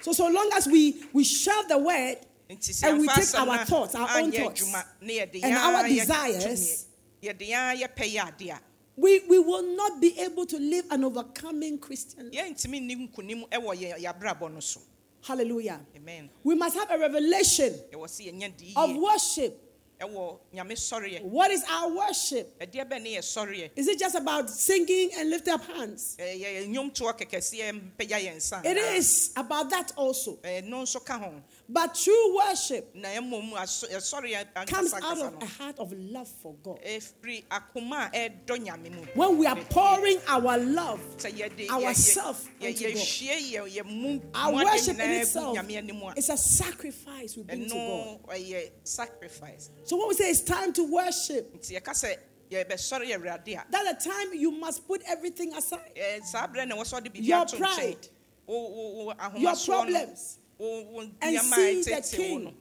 [0.00, 2.16] So so long as we we share the word
[2.48, 6.86] and we take our thoughts, our own thoughts, adwuma na yɛde and our desires,
[7.22, 8.60] tumi, yɛde yɛn ara yɛpɛ yɛ ade a
[8.96, 12.34] we, we will not be able to live an overcoming Christian life.
[12.34, 14.80] yɛntumi nni nkonim ɛwɔ yɛn yɛabrabɔ no so
[15.20, 15.80] Hallelujah.
[15.96, 19.64] amen We must have a revelation ɛwɔ sɛ yɛnya de of worship.
[20.00, 22.58] Ɛwɔ nyame sɔreɛ What is our worship?
[22.60, 26.16] ɛdeɛ bɛ ne yɛ sɔreɛ Is it just about singing and lift up hands?
[26.18, 30.38] ɛyɛ nnwomtoɔ kɛkɛseɛ mpagya yɛn nsa It is about that also.
[31.68, 35.46] Ɛno nso ka ho But true worship aso- eh, ɛsɔreɛ eh, comes out of a
[35.46, 36.80] heart of love for God.
[36.82, 42.46] ɛfiri akoma a ɛdɔ nyame mu When we are pouring our love, sɛ yɛde ourself
[42.60, 42.92] unto God.
[42.96, 47.42] yɛhwie yɛ yɛ mu our worship in itself nyame anim a is a sacrifice we
[47.42, 48.70] bring to God.
[48.84, 52.16] sacrifice So when we say it's time to worship, nti yɛka sɛ
[52.50, 52.64] a
[53.70, 55.92] that's the time you must put everything aside.
[55.94, 58.08] ɛɛ, saa berɛ na ɛwɔ sɛ ɔde biribi Your pride.
[59.36, 60.38] Your problems.
[60.60, 62.44] And see the king.
[62.44, 62.54] no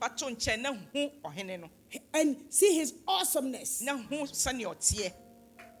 [0.00, 1.70] wato nkyɛn na hu ɔhene no.
[2.14, 3.82] And see his awesomeness.
[3.82, 5.12] Na hu sɛnea ɔteɛ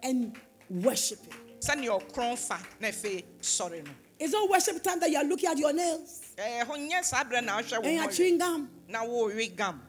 [0.02, 0.38] and
[0.70, 1.32] worship him.
[1.60, 3.90] sɛnea ɔkorɔn fa na afei sɔre no.
[4.18, 6.22] It's not worship time that you are looking at your nails.
[6.36, 9.82] Ɛɛ hɔ nyɛ saa berɛ and you are chewing gum.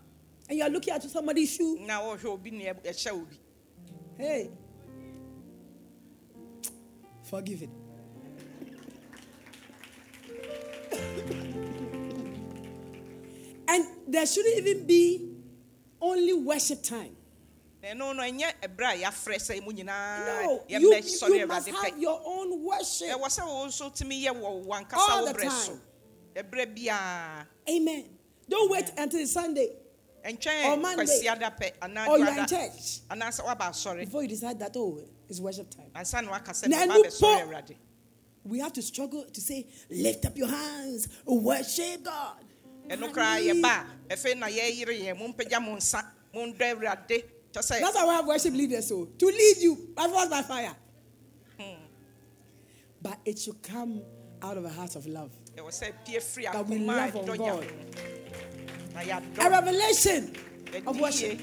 [0.47, 1.79] And you are looking at somebody's shoe.
[1.79, 3.39] na wɔhwɛ obi ne ɛhyɛ obi.
[4.17, 4.51] Hey,
[7.23, 7.63] forgive
[14.11, 15.29] there shouldn't even be
[16.01, 17.15] only worship time.
[17.95, 22.63] no ɛnyɛ ɛberɛ a yɛafrɛ sɛ mu nyinaa No, you, you must have your own
[22.63, 23.07] worship.
[23.09, 25.81] ɛwɔ sɛ wo nso tumi yɛ wɔ wankasa All the time.
[27.69, 28.05] Amen.
[28.47, 29.69] Don't wait until Sunday
[30.25, 31.03] Or Monday.
[31.05, 34.75] kwasiada pɛ anaa or you are in church anaasɛ woaba asɔre before you decide that,
[34.75, 35.89] oh, it's worship time.
[35.95, 37.75] ansa na waka sɛ Na meba ɛnu bɛsɔre po- awurade
[38.43, 42.43] We have to struggle to say, lift up your hands, worship God.
[42.89, 47.23] Ɛno koraa yɛba a ɛfei na yɛyere yɛn mompagya mo nsa mondɔ awurade
[47.53, 50.41] kyɛ sɛ That's why we have worship leaders, so to lead you by force by
[50.43, 50.75] fire.
[51.59, 51.83] Hmm.
[53.01, 54.01] But it should come
[54.41, 55.31] out of a heart of love.
[55.55, 57.67] ɛwɔ sɛ pie firi akoma a love on ɛdɔ nyame
[58.95, 60.35] na A revelation
[60.85, 61.39] of worship,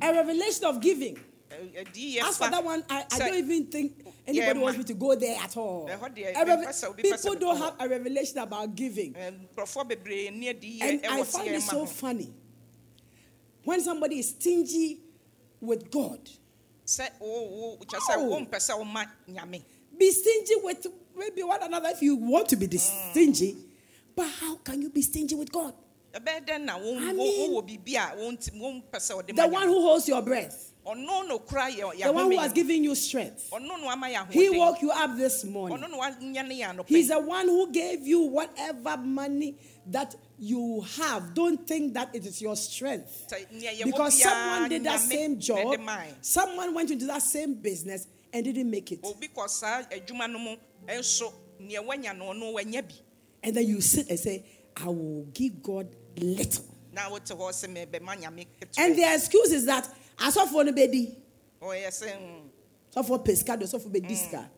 [0.00, 1.16] a revelation of giving.
[1.50, 4.64] Ɛ- ɛdi yie As for that one, I, I don't even think anybody ma.
[4.64, 5.88] wants me to go there at all.
[5.88, 8.74] Ɛhɔ deɛ, A reve- mempɛ sɛ obi pɛ sɛ people don't have a revelation about
[8.74, 9.12] giving.
[9.14, 12.32] Ɛ, nkurɔfoɔ bebree ni adi yie And I find it so funny
[13.64, 15.00] when somebody is stingy
[15.60, 16.20] with God.
[16.86, 18.30] sɛ wo wo kyɛ sɛ Oh.
[18.40, 19.62] wompɛ sɛ woma nyame
[19.96, 23.10] Be stingy with maybe one another if you want to be this mm.
[23.12, 23.56] stingy.
[24.16, 25.74] But how can you be stingy with God?
[26.12, 29.68] ɛbɛyɛ dɛn na wo- I mean- wowɔ biribi a wonti- wompɛ sɛ wɔde The one
[29.68, 33.48] who holds your breath, ɔno no kora yɛ the one who has given you strength.
[33.52, 35.80] ɔno no ama He woke you up this morning.
[35.80, 41.34] no wanyɛ ne yɛ He's the one who gave you whatever money that you have.
[41.34, 43.26] Don't think that it is your strength.
[43.30, 45.78] Sɛ nea yɛwɔ Because someone did that same job,
[46.20, 49.00] someone went into that same business and didn't make it.
[49.04, 50.56] obi kɔ saa adwuma no mu
[50.88, 52.94] nso nea wanya no ɔno wanya bi
[53.44, 54.44] And then you sit and say,
[54.76, 56.64] I will give God little.
[56.92, 58.46] na wote hɔ sɛ mebɛma nyame
[58.78, 61.14] And their excuse is that asɔfoɔ no bɛdi
[61.60, 62.48] ɔyɛ sɛ mm,
[62.94, 64.50] sɔfoɔ pesca do sɔfoɔ bɛdi sika.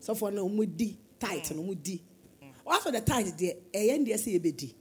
[0.00, 2.02] Sɔfoɔ no ɔmo di tithe no ɔmo di.
[2.66, 4.74] After the tithe deɛ ɛyɛ deɛ sɛ yɛbɛdi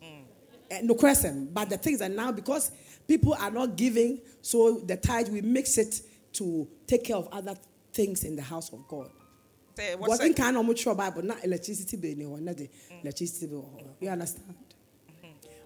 [0.83, 2.71] no question but the things are now because
[3.07, 7.55] people are not giving so the tithe we mix it to take care of other
[7.91, 9.09] things in the house of God.
[9.75, 12.69] sɛ in kind of mutual Bible, not electricity bill, no, not the
[13.01, 13.69] electricity bill.
[13.99, 14.55] You understand?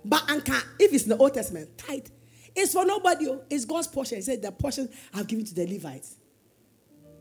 [0.04, 2.08] But anka, if it's in the Old Testament, tithe,
[2.58, 3.28] it's for nobody.
[3.30, 3.42] oh.
[3.50, 4.18] It's God's portion.
[4.18, 6.16] He said the portion I've given to the Levites.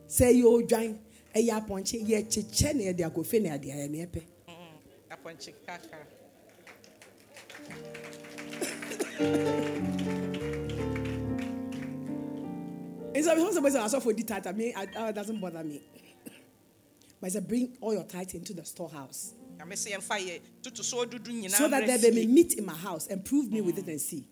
[0.07, 0.99] Say you join
[1.35, 4.23] a ya ponche, ye chichen, ye dia go fene, dia ye nepe.
[4.49, 5.13] Mm-hmm.
[5.13, 5.99] apɔnkye kakra
[13.15, 14.47] It's a somebody say, I saw for the tithe.
[14.47, 15.83] I mean, it doesn't bother me.
[17.19, 20.83] But I said, bring all your tithe into the storehouse nyame sɛ yɛmfa yɛ tutu
[20.83, 21.05] so
[21.49, 24.25] so that there may meat in my house and prove me with it and see.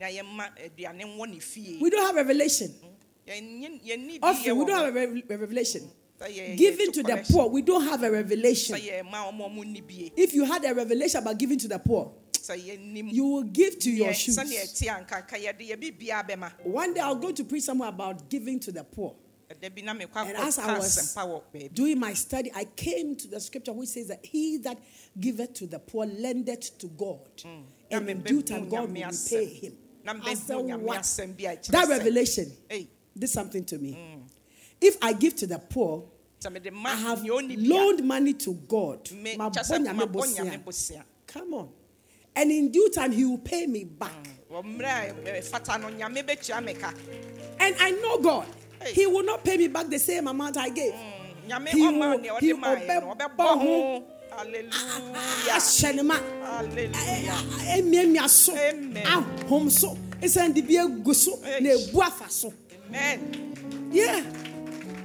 [0.00, 2.68] Na yɛmma eh, aduane nwɔ ne fie We don't have revelation.
[2.68, 2.96] Mm.
[3.26, 5.82] Yɛnni- yɛnni bi yɛ Offering, we don't have a re- revelation.
[5.82, 5.90] Mm.
[6.18, 8.76] Sɛ Giving to the poor, we don't have a revelation.
[8.76, 11.78] sɛ yɛma ɔmo ɔmo nni bie If you had a revelation about giving to the
[11.78, 12.12] poor,
[12.48, 14.36] you will give to your shoes.
[14.36, 17.88] sɛnea ɛte anka ka yɛde yɛ biribiaa bɛma One day I'm going to preach somewhere
[17.88, 19.14] about giving to the poor.
[19.50, 22.64] ɛda bi na mekɔ And as I was asɛmpa wɔ baabi doing my study, I
[22.64, 24.78] came to the scripture which says that he that
[25.18, 27.28] giveth to the poor lendeth to God.
[27.44, 27.62] Mm.
[27.90, 29.76] Na And in due time, God will repay him.
[30.06, 32.88] Na I said, "What?" asɛm bi a ɛkyerɛ That revelation Ei,
[33.18, 33.92] did something to me.
[33.92, 34.22] Mm.
[34.80, 36.04] If I give to the poor,
[36.40, 39.10] sɛ mede ma I have nea ɔnni bi a, loaned money to God.
[39.10, 40.44] me- Ma kyɛ sɛ bonya me mabɔ bosia.
[40.44, 41.02] Nyame bosia.
[41.26, 41.68] Come on.
[42.36, 44.28] And in due time, he will pay me back.
[44.50, 44.62] Mm.
[44.64, 46.92] wɔ mmerɛ a ɛfata no nyame bɛtua me ka
[47.58, 48.46] And I know God.
[48.92, 50.92] He will not pay me back the same amount I gave.
[50.92, 51.48] Mm.
[51.48, 57.42] nyame He will- he will ɔbɛbɔ bɔ ho Hallelujah.
[57.76, 58.56] Emiamia so.
[58.56, 59.04] Amen.
[59.06, 59.96] Ahom so.
[60.20, 61.38] Esan de bi egu so.
[61.60, 62.52] Na ebu afa so.
[62.88, 63.54] Amen.
[63.92, 64.22] Yeah.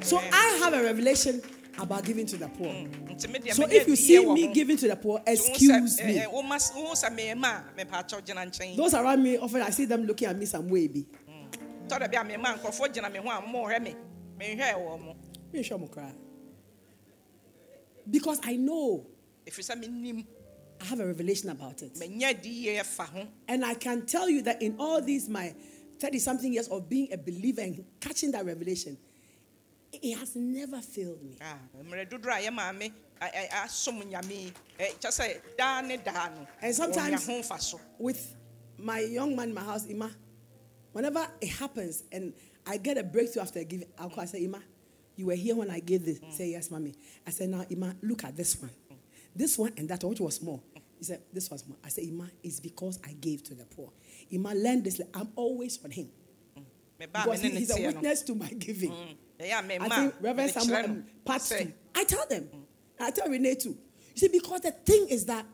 [0.02, 1.41] So I have a revelation
[1.80, 2.67] about giving to the poor.
[2.67, 6.08] Nti So if you see me giving to the poor, Nti wohu sɛ, excuse eh,
[6.08, 6.17] me.
[6.17, 9.86] eh, woma- wohu sɛ meyɛma a mepaakyɛw gyina nkyɛn Those around me often I see
[9.86, 11.06] them looking at me some way bi.
[11.88, 13.96] tɔ da a mema nkurɔfoɔ gyina me ho a mohwɛ me
[14.39, 15.15] menhwɛɛ wɔ mo
[15.54, 16.13] Me sure mo cry.
[18.10, 19.11] Because I know ɛfiri sɛ menim
[20.82, 21.98] I have a revelation about it.
[22.00, 25.54] manya die fa ho And I can tell you that in all these my
[26.00, 28.98] 30 something years of being a believer and catching that revelation,
[29.94, 31.38] it has never failed me.
[36.62, 38.36] And sometimes- ɔnya ho mfa so With
[38.78, 40.10] my young man in my house, Ima,
[40.92, 42.34] whenever it happens and
[42.66, 44.62] I get a breakthrough after giving, I'll call, I say, Ima,
[45.16, 46.20] you were here when I gave this.
[46.32, 46.96] Say, yes, mommy.
[47.28, 48.72] I said, now, Ima, look at this one.
[49.36, 50.60] This one and that one, which was more?
[50.98, 51.78] He said, this was more.
[51.84, 53.91] I said, Ima, it's because I gave to the poor.
[54.30, 55.02] Ima, learn this.
[55.13, 56.10] I'm always on him.
[57.24, 58.91] Because he- he's a witness to my giving.
[58.91, 61.56] a I think Reverend Samuel um, part two.
[61.95, 62.49] I tell them.
[62.99, 63.70] I tell Renee too.
[64.14, 65.45] You see, because the thing is that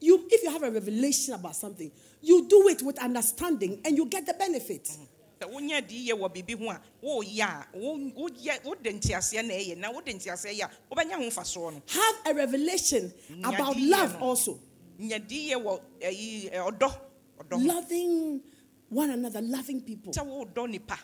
[0.00, 4.06] you, if you have a revelation about something, you do it with understanding and you
[4.06, 4.88] get the benefit.
[5.42, 9.54] Sɛ wonya di yie wɔ biribi ho a woyɛ a wo- woyɛ- wode nteaseɛ na
[9.54, 13.12] ɛyɛ na wode nteaseɛ yɛ a wobɛnya ho mfasoɔ no Have a revelation
[13.44, 14.58] about love also.
[14.98, 17.00] nya di yie wɔ ɛyi ɛ, ɔdɔ
[17.40, 17.66] ɔdɔ.
[17.66, 18.40] Loving
[18.88, 20.12] one another, loving people.
[20.12, 20.98] sɛ wodɔ nipa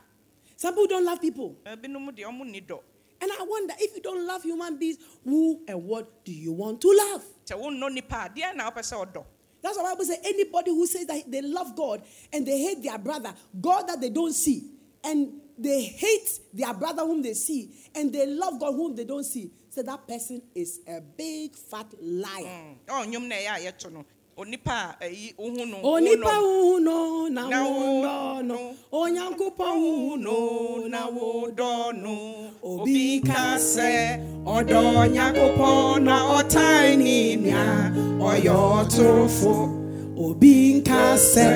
[0.57, 1.57] Some people don't love people.
[1.65, 2.81] ebinom deɛ ɔmo ni dɔ
[3.21, 6.81] And I wonder if you don't love human beings, who and what do you want
[6.83, 7.25] to love?
[9.63, 12.03] That's why Bible says anybody who says that they love God
[12.33, 14.71] and they hate their brother, God that they don't see,
[15.03, 19.25] and they hate their brother whom they see, and they love God whom they don't
[19.25, 22.77] see, so that person is a big fat liar.
[22.87, 24.05] ɔ
[24.41, 26.35] onipa a ɛyi wohu no Onipa
[26.87, 27.43] no na
[27.75, 28.59] wodɔ no,
[29.01, 31.71] onyankopɔn huhu no na wodɔ
[32.03, 32.15] no.
[32.71, 33.91] Obi ka sɛ
[34.55, 34.83] ɔdɔ
[35.15, 37.67] Nyankopɔn na ɔtan ne nua
[38.29, 39.55] ɔyɛ ɔtorofo.
[40.25, 41.49] Obi nka sɛ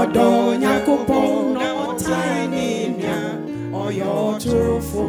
[0.00, 0.26] ɔdɔ
[0.62, 2.66] Nyankopɔn na ɔtan ne
[2.98, 3.18] nua
[3.84, 5.04] ɔyɛ ɔtorofo.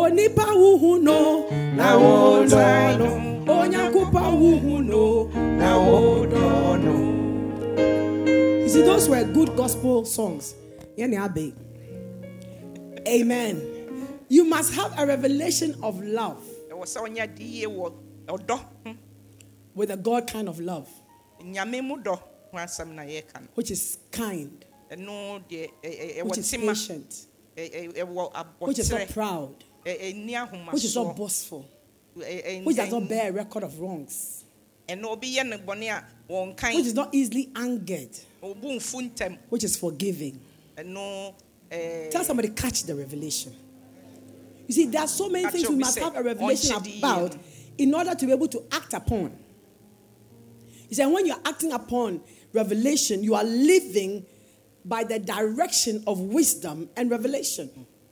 [0.00, 1.18] Onipa huhu no
[1.76, 3.08] na wodɔ no,
[3.56, 5.04] onyankopɔn huhu no
[5.60, 6.35] na wodɔ
[8.76, 10.54] see, those were good gospel songs.
[13.08, 13.62] Amen.
[14.28, 16.42] You must have a revelation of love.
[16.70, 17.92] Ɛwɔ sɛ ɔnyɛ de yie wɔ
[18.26, 18.92] ɔdɔ ho hmm?
[19.74, 20.88] with a God kind of love,
[21.42, 22.22] nyame mu dɔ ho
[22.54, 23.46] asɛm na yɛka no.
[23.54, 29.54] Which is kind, which is patient, ɛ- ɛ- ɛwɔ which is not proud,
[30.72, 31.64] which is not boastful,
[32.14, 34.44] which does not bear a record of wrongs,
[34.88, 38.24] ɛno obi yɛ ne bɔne a wɔn kan which is not easily angered, obu nfu
[38.24, 38.25] ntɛm
[39.48, 40.40] which is forgiving.
[41.68, 43.52] Eh, Tell somebody, catch the revelation.
[44.66, 47.36] You see, there are so many things we must have a revelation about
[47.78, 49.36] in order to be able to act upon.
[50.88, 52.20] You see, when you're acting upon
[52.52, 54.24] revelation, you are living
[54.84, 57.70] by the direction of wisdom and revelation.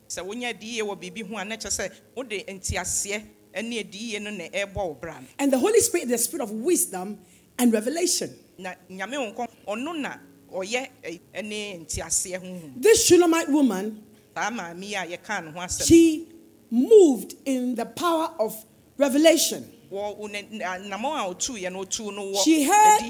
[0.08, 3.22] sɛ wonyɛ de yie wɔ biribi ho a na kyerɛ sɛ wode nteaseɛ
[3.64, 6.44] ne adi yie no na ɛrebɔ wo bra no And the Holy Spirit the spirit
[6.44, 7.18] of wisdom
[7.58, 8.30] and revelation.
[8.58, 10.16] na nyame wo nkɔ ɔno na
[10.52, 14.02] ɔyɛ eh, ɛ- ne nteaseɛ honhom This Shulamite woman,
[14.34, 16.28] saa maame yi a yɛkaa ne ho asɛm she
[16.70, 18.54] moved in the power of
[18.96, 19.64] revelation.
[19.90, 23.00] wɔ wo ne- na- namɔ a ɔtuiɛ no ɔtuu no wɔ She heard,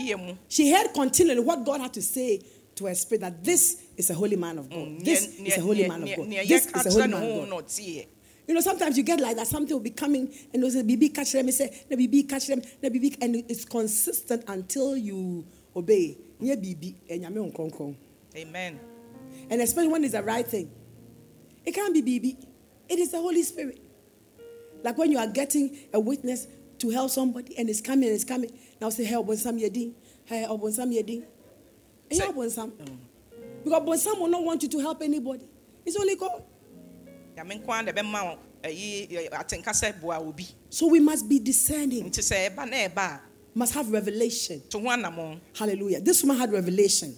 [0.49, 2.41] she heard continually what God had to say
[2.75, 4.99] to her spirit that this is a holy man of God.
[5.05, 6.29] This is a holy man of God.
[6.49, 7.65] This is a holy man of God.
[8.47, 9.47] You know, sometimes you get like that.
[9.47, 12.61] Something will be coming, and they'll say, "BB catch them." Say, "Na BB catch them."
[12.83, 16.17] Na BB, and it's consistent until you obey.
[16.41, 17.95] Yeah, BB, and nyame nkronkron.
[18.37, 18.79] amen
[19.51, 20.71] And especially when it's the right thing,
[21.65, 22.37] it can't be BB.
[22.89, 23.81] It is the Holy Spirit.
[24.83, 26.47] Like when you are getting a witness
[26.79, 28.51] to help somebody, and it's coming, and it's coming.
[28.81, 29.93] Now say, "Hey, Obonsam Yedi,
[30.27, 31.25] hey, Obonsam Yedi," and
[32.11, 32.73] you Say- Obonsam,
[33.65, 35.47] because Obonsam will not want you to help anybody.
[35.87, 36.43] It's only God.
[40.71, 42.11] So we must be discerning.
[42.11, 43.21] nti sɛ ɛba na ɛba a
[43.57, 44.63] Must have revelation.
[44.69, 46.01] to ho anammɔn Hallelujah.
[46.01, 47.15] This woman had revelation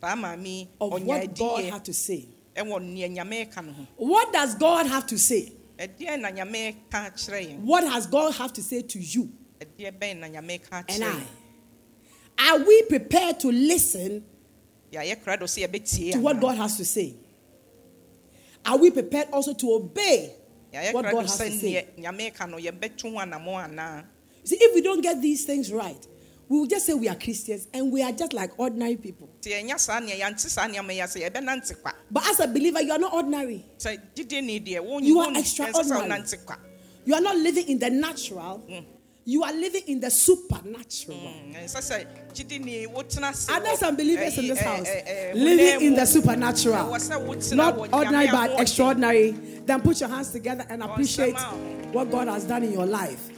[0.00, 2.28] saa maame yi of what God had to say.
[2.54, 5.52] ɛwɔ nea nyame ka no ho What does God have to say?
[5.78, 9.98] ɛdeɛ na nyame ka kyerɛ yɛn What has God have to say to you ɛdeɛ
[9.98, 11.22] bɛn na nyame ka and I?
[12.38, 14.24] Are we prepared to listen
[14.92, 16.40] yɛayɛ krado sɛ yɛbɛtie to what?
[16.40, 17.14] God has to say?
[18.66, 20.32] Are we prepared also to obey
[20.92, 21.86] what God has to say?
[21.96, 24.04] neɛ nyame ka no yɛbɛto ho anammɔn anaa
[24.42, 26.06] You see, if we don't get these things right,
[26.48, 29.28] we will just say we are Christians and we are just like ordinary people.
[29.40, 32.80] nti yɛnya saa neɛ yɛante saa nneɛma yi ase yɛbɛnante kwa But as a believer,
[32.82, 33.64] you are not ordinary.
[33.78, 36.22] sɛ gyidie ni deɛ wo- You are extraordinary.
[37.04, 38.84] You are not living in the natural, mm.
[39.28, 41.18] You are living in the supernatural.
[41.18, 44.86] Mm, ɛnsɛ sɛ gyidi ni wotena ase Are some believers in eh, this eh, house
[44.88, 46.86] ɛ- ɛ, living in the supernatural?
[46.86, 49.32] Ɛwɔ sɛ wotena wɔ Not ordinary but extraordinary.
[49.32, 51.36] Then put your hands together and appreciate
[51.92, 53.28] what God has done in your life.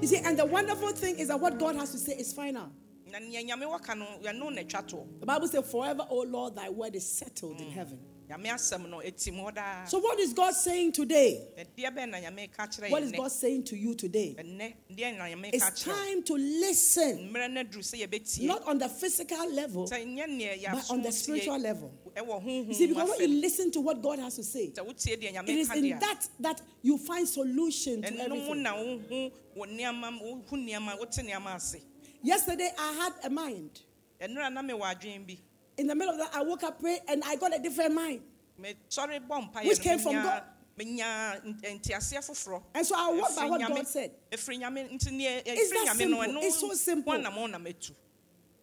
[0.00, 2.70] You see, and the wonderful thing is that what God has to say is final.
[3.10, 6.56] na nea nyame waka no yɛno na ɛtwa toɔ The Bible says, Forever, O Lord,
[6.56, 7.72] thy word is settled in mm.
[7.72, 7.98] heaven.
[8.28, 11.48] Nyame asɛm no ɛtim hɔ daa So, what is God saying today?
[11.56, 13.12] ɛdeɛ bɛn na nyame ka kyerɛ What is?
[13.12, 14.36] God saying to you today?
[14.38, 18.78] ɛnnɛ deɛ na nyame It's time to listen, mmerɛ no aduru sɛ yɛbɛtie not on
[18.78, 21.92] the physical level, sɛ nyɛ neɛ but on the spiritual level.
[22.16, 25.48] You see, because when you listen to what God has to say, sɛ wotie deɛ
[25.48, 28.62] it is in that that you find solution to everything.
[28.62, 31.76] na wohu wɔ nneɛma wohu nneɛma wote nneɛma ase
[32.20, 33.80] Yesterday, I had a mind.
[35.78, 37.22] Ɛnora na mewɔ adwene bi In the middle of that, I woke up, prayed, and
[37.24, 38.22] I got a different mind.
[38.60, 40.42] mesɔre bɔ mpaeɛ Which came from God.
[40.78, 44.12] menya n- nteaseɛ foforɔ And so I walked by what God said.
[44.30, 46.22] ɛfiri nyame nti neɛ eh, It's that simple.
[46.42, 47.12] It's so simple.
[47.12, 47.92] ho anammɔn na matu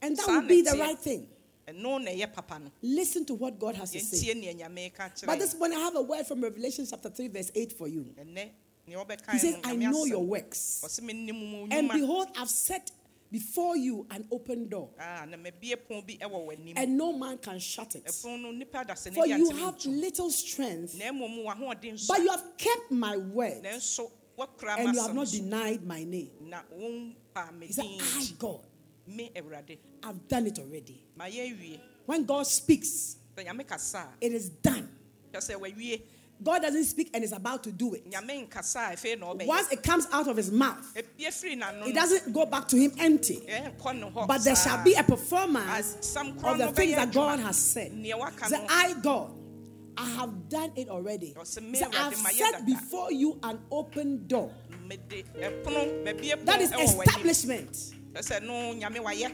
[0.01, 1.27] And that would be the right thing.
[1.67, 4.33] ɛno na ɛyɛ papa no Listen to what God has to say.
[4.33, 7.27] yɛntie neɛ nyame ka But this morning, I have a word from Revelation chapter 3,
[7.29, 8.01] verse 8 for you.
[8.03, 8.25] yɛn.
[8.33, 8.49] ɛnɛ
[8.89, 10.81] neɛ wɔbɛka He says, I know your works.
[10.85, 12.91] ɔse menim mu And behold, I've set
[13.31, 17.37] before you an open door, Ah, na mabie pon bi ɛwɔ w'anim and no man
[17.37, 18.05] can shut it.
[18.05, 22.29] ɛpon no nipa dasani For you have little strength, na mmom w'ahoɔden so but you
[22.29, 26.29] have kept my word, and you have not denied my name.
[26.41, 28.61] na wompa me He said, I, God,
[30.03, 31.01] I've done it already.
[32.05, 34.89] When God speaks, sɛ nyame kasa a it is done.
[36.41, 38.09] Hwɛ sɛ wawie God doesn't speak and is about to do it.
[38.09, 41.57] nyame nkasa a afei na ɔbɛyɛ Once it comes out of his mouth, ebie firi
[41.59, 43.41] n'ano it doesn't go back to him empty.
[43.47, 47.57] ɛnkɔ ne hɔ But there shall be a performance of the things that God has
[47.57, 47.91] said.
[48.45, 49.31] Say, I, God,
[49.97, 51.33] I have done it already.
[51.37, 54.51] Ɔsɛ, "Me, Say, Awurade, I've set before you an open door.
[54.89, 57.71] That is ɛpono mabie That pono is ɛwɔ w'anim establishment.
[58.13, 59.31] Hwɛ sɛ no nyame wayɛ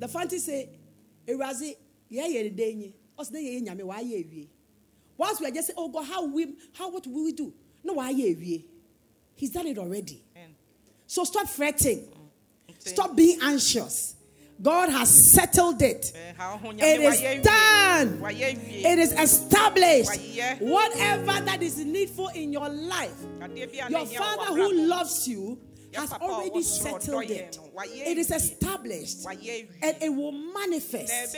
[0.00, 0.70] The fancy say,
[1.26, 1.76] Erazi,
[2.08, 2.92] yeah, yeah, the.
[3.16, 4.22] Us na yeah, nyame, why yeah,
[5.16, 7.52] Once we are just saying, oh God, how we, how what will we do?
[7.82, 8.12] No, why?
[8.12, 10.22] He's done it already.
[11.06, 12.08] So stop fretting.
[12.78, 14.16] Stop being anxious.
[14.62, 16.12] God has settled it.
[16.14, 18.22] ɛɛ, ha ho nyame It is done.
[18.30, 20.60] It is established.
[20.60, 25.26] Whatever that is needful in your life, Adeɛ bi a na your Father who loves
[25.26, 25.58] you
[25.94, 27.52] has already settled it.
[27.52, 31.36] yɛn no, wayɛ It is established and it will manifest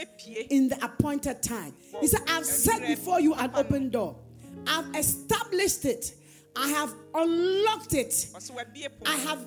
[0.51, 1.75] in the appointed time.
[2.01, 4.19] He said, I've set before you an open door,
[4.67, 6.15] I've established it,
[6.57, 9.47] I have unlocked it, ɔsɛ wabie pono I have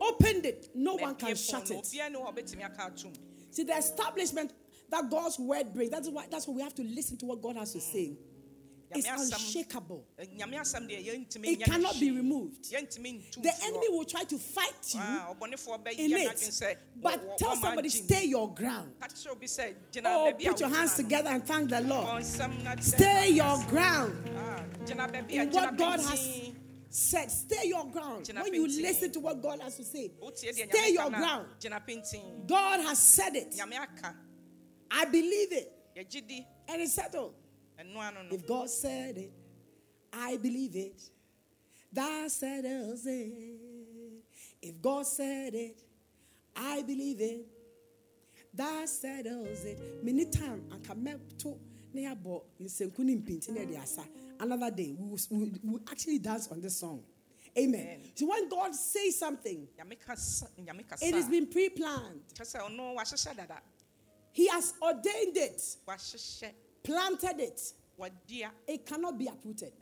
[0.00, 0.70] opened it.
[0.74, 1.76] No one can shut it.
[1.76, 3.12] obiara ne hɔ a ɔbɛtumi aka atom
[3.50, 4.52] See, the establishment
[4.90, 7.56] that God's word brings, that's why that's why we have to listen to what God
[7.56, 8.16] has to say.
[8.92, 10.04] It's unshakable.
[10.18, 12.70] nyame asɛm deɛ yɛntumi It cannot be removed.
[12.70, 15.34] The enemy will try to fight you Ah,
[15.96, 16.78] in it.
[16.96, 18.94] But tell somebody, stay your ground.
[19.00, 22.06] Ka kyerɛ obi sɛ, gyina Oh, put your hands together and thank the Lord.
[22.06, 26.50] Ɔnsɛm na kyerɛ Stay your ground Ah, gyina baabi a in what God has
[26.88, 27.30] said.
[27.30, 28.28] Stay your ground.
[28.42, 32.46] When you listen to what God has to say, stay your ka no a, ground.
[32.48, 33.54] God has said it.
[34.90, 35.72] I believe it.
[36.68, 37.34] And it's settled.
[37.80, 39.32] Ɛno ano no If God said it,
[40.12, 41.00] I believe it.
[41.92, 43.32] That settles it.
[44.62, 45.76] If God said it,
[46.54, 47.46] I believe it.
[48.54, 49.78] That settles it.
[50.04, 51.56] Many times I can make to
[51.92, 54.02] near bo in Senkuni Pinti near the asa.
[54.38, 57.02] Another day we will, we will- we will actually dance on this song.
[57.58, 57.80] Amen.
[57.80, 58.00] Amen.
[58.14, 62.22] So when God says something, nyame kasa nyame kasa it has been pre-planned.
[62.34, 63.60] kyerɛ sɛ oh ɔno wahyehyɛ dada
[64.32, 65.76] He has ordained it,
[66.82, 67.60] planted it.
[68.66, 69.72] It cannot be uprooted.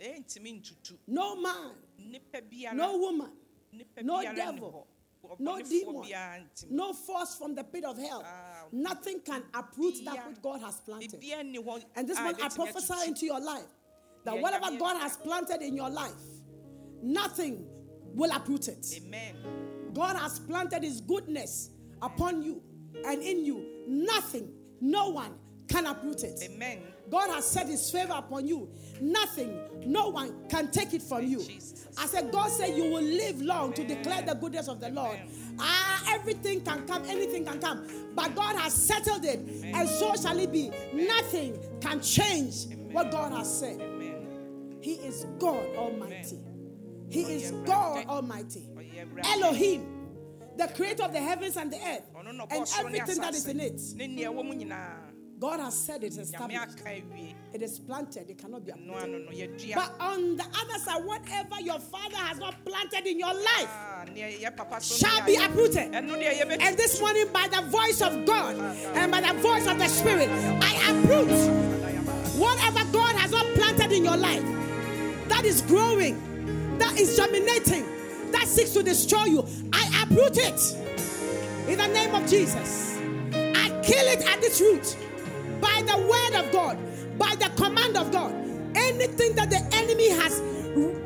[1.06, 1.72] No man,
[2.74, 3.30] no woman,
[4.02, 4.86] no devil,
[5.38, 6.02] no demon,
[6.70, 8.22] no force from the pit of hell.
[8.24, 11.22] Ah, Nothing can uproot that which God has planted.
[11.96, 13.64] And this one, I prophesy into your life
[14.24, 16.12] that whatever God has planted in your life,
[17.02, 17.66] nothing
[18.14, 19.00] will uproot it.
[19.06, 19.36] amen
[19.94, 21.70] God has planted His goodness
[22.02, 22.62] upon you
[23.06, 23.64] and in you.
[23.86, 25.34] Nothing, no one
[25.68, 26.40] can uproot it.
[26.42, 28.68] amen God has set his favor upon you.
[29.00, 31.42] Nothing, no one can take it from you.
[31.42, 31.86] Jesus.
[31.96, 35.18] I said, God said you will live long to declare the goodness of the Lord.
[35.58, 37.86] Ah, everything can come, anything can come.
[38.14, 40.70] But God has settled it, and so shall it be.
[40.92, 43.80] Nothing can change what God has said.
[43.80, 46.38] amen He is God Almighty.
[47.10, 48.68] He is God Almighty.
[49.24, 49.86] Elohim,
[50.56, 53.46] the creator of the heavens and the earth, and ɔbɔɔ soro ne everything that is
[53.46, 53.80] in it.
[55.40, 56.78] Asase ne nea ɛwɔ mu nyinaa God has said it is established.
[57.52, 59.02] It is planted, it cannot be uprooted.
[59.04, 63.18] ano no yɛdua But on the other side, whatever your father has not planted in
[63.18, 65.92] your life Ah, nea yɛ papa so shall be uprooted.
[65.92, 69.66] ɛno deɛ yɛbɛtu And this morning, by the voice of God and by the voice
[69.66, 70.28] of the Spirit,
[70.60, 71.30] I uproot
[72.36, 74.44] whatever God has not planted in your life
[75.28, 77.84] that is growing, that is germinating,
[78.32, 79.46] that seeks to destroy you.
[79.72, 80.60] I uproot it
[81.68, 82.96] in the name of Jesus.
[83.32, 84.96] I kill it at its root
[85.60, 86.78] by the word of God,
[87.18, 88.32] by the command of God.
[88.74, 90.40] Anything that the enemy has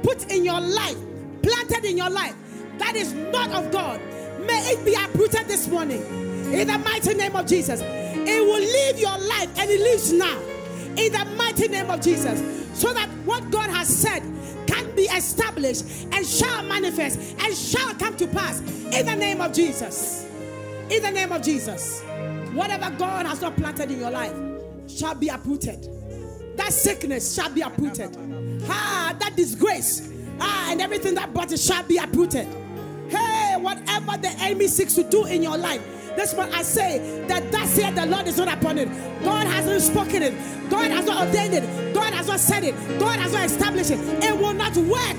[0.03, 0.97] put in your life,
[1.43, 2.35] planted in your life,
[2.79, 4.01] that is not of God,
[4.47, 6.03] may it be uprooted this morning
[6.53, 7.81] in the mighty name of Jesus.
[7.83, 10.39] It will leave your life and it lives now
[10.97, 12.41] in the mighty name of Jesus.
[12.79, 14.23] So that what God has said
[14.67, 19.53] can be established and shall manifest and shall come to pass in the name of
[19.53, 20.27] Jesus.
[20.91, 22.03] In the name of Jesus.
[22.53, 24.35] Whatever God has not planted in your life
[24.89, 25.89] shall be uprooted.
[26.57, 28.17] That sickness shall be uprooted.
[28.69, 30.13] Ah, that disgrace.
[30.39, 32.47] Ah, and everything that brought it shall be uprooted.
[33.09, 35.83] Hey, whatever the enemy seeks to do in your life,
[36.17, 38.89] this one I say that that here the Lord is not upon it.
[39.23, 40.35] God hasn't spoken it.
[40.69, 41.95] God has not ordained it.
[41.95, 42.75] God has not said it.
[42.99, 43.99] God has not established it.
[44.23, 45.17] It will not work.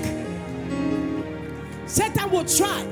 [1.86, 2.86] Satan will try.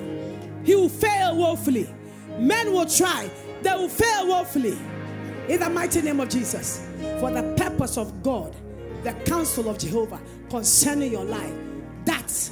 [0.65, 1.93] He will fail woefully.
[2.39, 3.31] Men will try.
[3.63, 4.79] They will fail woefully.
[5.49, 6.87] In the mighty name of Jesus.
[7.19, 8.55] For the purpose of God,
[9.03, 11.53] the counsel of Jehovah concerning your life,
[12.05, 12.51] that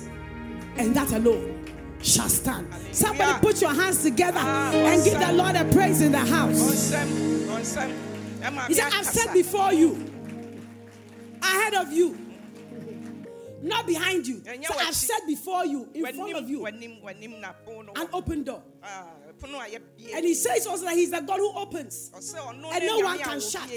[0.77, 1.65] and that alone
[2.03, 2.67] shall stand.
[2.93, 5.33] Somebody put your hands together and give the.
[5.33, 6.91] Lord a praise in the house.
[8.67, 10.11] He said, I've said before you
[11.43, 12.19] ahead of you,
[13.63, 14.43] not behind you.
[14.45, 18.63] So I've said before you, in front of you, an open door.
[19.43, 20.15] Ah, pono a yɛbie.
[20.15, 22.11] And he says also that he's the God who opens.
[22.15, 23.69] And ne no one can shut.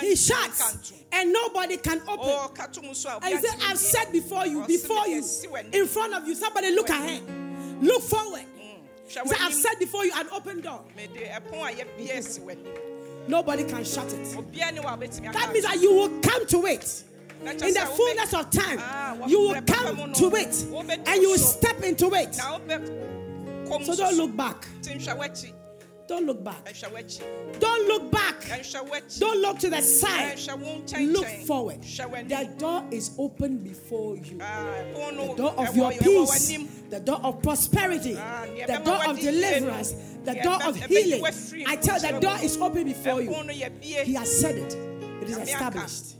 [0.00, 2.28] He shuts and nobody can open.
[2.28, 5.22] Ɔka to mu so a And he said, I've said before you, before you,
[5.72, 7.22] in front of you, somebody look ahead,
[7.82, 8.44] look forward.
[9.06, 10.82] Said, I've said before you, an open door.
[10.96, 13.28] Mede ɛpon a yɛbie si w'anim.
[13.28, 14.26] Nobody can shut it.
[14.36, 17.04] Obia ne wa obetumi aka That means that you will come to it.
[17.44, 21.22] In the fullness of Ah, time, you will wɔbrɛ papa mu come to it and
[21.22, 22.38] you will step into it.
[23.84, 24.66] So don't look back.
[24.80, 25.52] Nti nhwɛ w'akyi.
[26.06, 26.62] Don't look back.
[27.58, 28.44] Don't look back.
[29.18, 30.36] Don't look to the side.
[30.36, 31.82] Ɛhwɛ wo nkyɛn Look forward.
[31.82, 34.38] The door is open before you.
[34.40, 36.48] Ah, The door of your peace,
[36.90, 39.92] the door of prosperity, Ah, the door of w'ade yie no, deliverance,
[40.24, 41.24] the door of healing.
[41.66, 43.30] I tell you, the door is open before you.
[43.30, 44.02] Ɛpon no yɛbie.
[44.04, 44.74] He has said it.
[45.22, 46.16] It is established.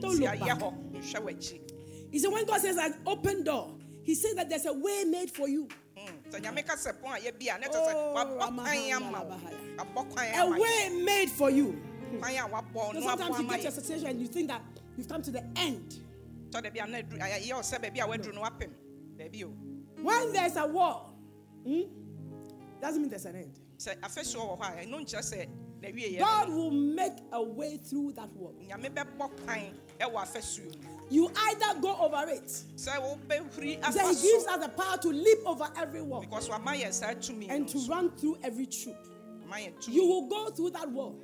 [0.00, 0.72] Don't look back.
[2.10, 3.78] He said, when God says an open door,
[4.08, 5.68] He says that there's a way made for you.
[6.30, 8.96] Sɛ Nyame ka sɛ pon a yɛbie a, ne kyerɛ Oh, sɛ wabɔ kwan Ramahanda
[8.96, 9.30] ama wo.
[9.34, 9.76] Labahaya.
[9.78, 11.82] Wabɔ kwan A way made for you.
[12.12, 14.62] So sometimes you get a situation and you think that
[14.96, 16.00] you've come to the end.
[16.50, 18.70] Tɔ da bi a na aduru- ayɛ- yɛ wo sɛ baabi a woaduru no wapem.
[19.16, 19.48] Baabi o.
[20.02, 21.14] When there's a wall,
[21.64, 21.82] hmm,
[22.80, 23.58] doesn't mean there's an end.
[23.78, 25.48] Sɛ afasuo wɔ hɔ a, ɛno nkyerɛ sɛ
[25.82, 28.54] na awieyɛ God will make a way through that wall.
[31.10, 31.16] Nyame bɛbɔ kwan ɛwɔ afasuo mu.
[31.16, 32.62] You either go over it.
[32.76, 36.48] Wobɛhuri He afa said he gives us the power to leap over every wall Because
[36.48, 38.96] wama yɛ saa tumi and to run through every troop.
[39.46, 39.94] Wama yɛ tumi.
[39.94, 41.16] You will go through that wall.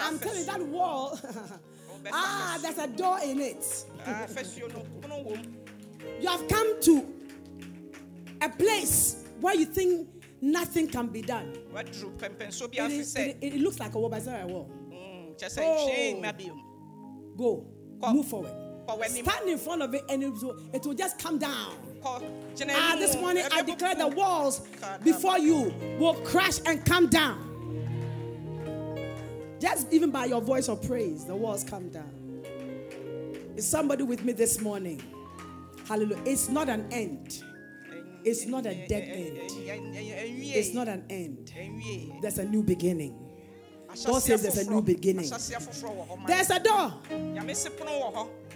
[0.00, 1.18] I'm telling you, that wall.
[2.12, 3.84] ah, there's a door in it.
[4.06, 5.52] Ah, afasuo no pono wɔ mu.
[6.20, 7.14] You have come to
[8.42, 10.08] a place where you think
[10.40, 11.52] nothing can be done.
[11.72, 14.46] Waduru pɛmpɛnso bi It, is, it, it looks like a wall, but it's not a
[14.46, 14.70] wall.
[14.92, 15.34] Oh.
[15.38, 16.60] hwee mma biom.
[17.36, 17.66] Go,
[18.12, 18.65] move forward.
[19.08, 21.74] Stand in front of it and it will, it will just come down.
[22.04, 24.60] Ah, this morning I declare the walls
[25.02, 27.42] before you will crash and come down.
[29.58, 32.12] Just even by your voice of praise, the walls come down.
[33.56, 35.02] Is somebody with me this morning?
[35.88, 36.22] Hallelujah.
[36.26, 37.42] It's not an end.
[38.24, 39.38] It's not a dead end.
[39.48, 41.52] It's not an end.
[42.20, 43.26] There's a new beginning.
[44.04, 45.30] God says there's a new beginning.
[45.30, 46.26] Ahyɛseɛ foforɔ wɔ hɔ ma.
[46.26, 46.92] There's a door.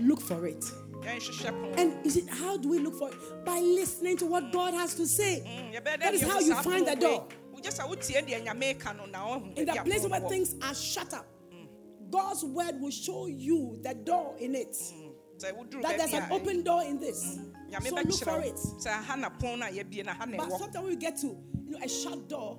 [0.01, 0.65] Look for it.
[1.07, 3.45] And you see, how do we look for it?
[3.45, 5.43] By listening to what God has to say.
[5.85, 7.29] That is how you find the door.
[9.57, 11.27] In the place where things are shut up,
[12.11, 14.77] God's word will show you the door in it.
[15.83, 17.39] That there's an open door in this.
[17.83, 18.61] So look for it.
[20.37, 22.59] But sometimes we get to you know a shut door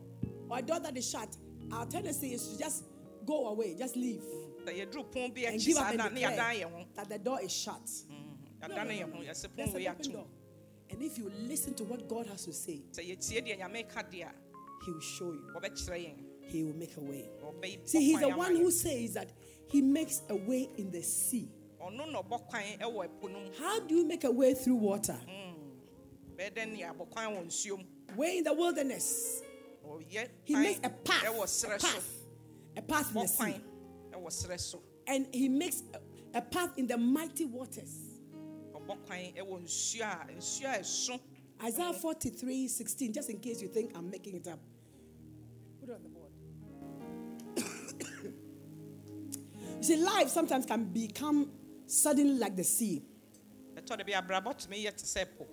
[0.49, 1.37] or a door that is shut,
[1.71, 2.85] our tendency is to just
[3.25, 4.23] go away, just leave,
[4.65, 7.81] Sɛ yɛduru pon bi and give up and declare that the door is shut.
[8.61, 8.91] No, no, no, no.
[8.91, 9.23] ho.
[9.23, 10.11] There's an open atom.
[10.11, 10.27] door.
[10.89, 14.01] And if you listen to what God has to say, Sɛ yɛtie deɛ Nyame ka
[14.03, 14.29] deɛ
[14.85, 16.15] He will show you.
[16.47, 17.29] He will make a way.
[17.85, 19.31] See, He's the one who says that
[19.67, 21.49] He makes a way in the sea.
[21.81, 24.75] ɔno na ɔbɔ kwan ɛwɔ ɛpo no mu How do you make a way through
[24.75, 25.19] water?
[26.37, 27.85] bɛyɛ dɛ nea abɔ kwan wɔ nsuo
[28.15, 29.41] Way in the wilderness.
[30.43, 31.23] He makes a path.
[31.23, 32.25] A path.
[32.77, 33.61] A path in the sea.
[34.11, 35.99] Kwan ɛwɔ serɛ so And He makes a,
[36.37, 37.95] a path in the mighty waters.
[38.73, 41.19] ɔbɔ kwan ɛwɔ nsuo a nsuo a ɛso
[41.63, 44.57] Isaiah 43 16, just in case you think I'm making it up.
[45.79, 46.31] Put it on the board.
[49.77, 51.51] you see, life sometimes can become
[51.85, 53.03] suddenly like the sea,
[53.75, 55.45] ɛtɔ de bi abrabɔ tumi yɛ te sɛ po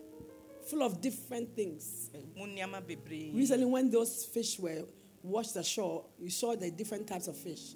[0.67, 2.11] full of different things.
[2.37, 4.85] mu nneɛma bebree Recently, when those fish were
[5.23, 7.75] washed ashore, you saw the different types of fish.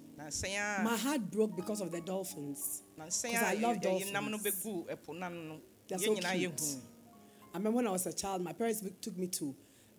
[0.83, 2.83] My heart broke because of the dolphins.
[3.31, 4.55] Because I love yɛ- yɛnam no dolphins.
[4.65, 6.61] bɛgu ɛpo nan no They're so cute.
[7.53, 9.55] I remember when I was a child, my parents took me to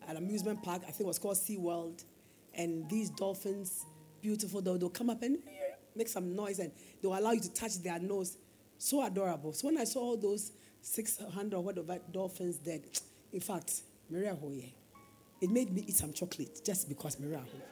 [0.09, 0.83] an amusement park.
[0.83, 2.03] I think it was called Sea World.
[2.55, 3.85] And these dolphins,
[4.21, 5.39] beautiful, they'll, they'll come up and
[5.95, 6.73] make some noise and
[7.03, 8.37] they'll allow you to touch their nose.
[8.79, 9.53] So adorable.
[9.53, 10.53] So when I saw all those
[10.83, 12.83] 600 or whatever dolphins dead,
[13.33, 14.73] in fact, Maria Hoye,
[15.41, 17.63] it made me eat some chocolate just because Maria Hoye.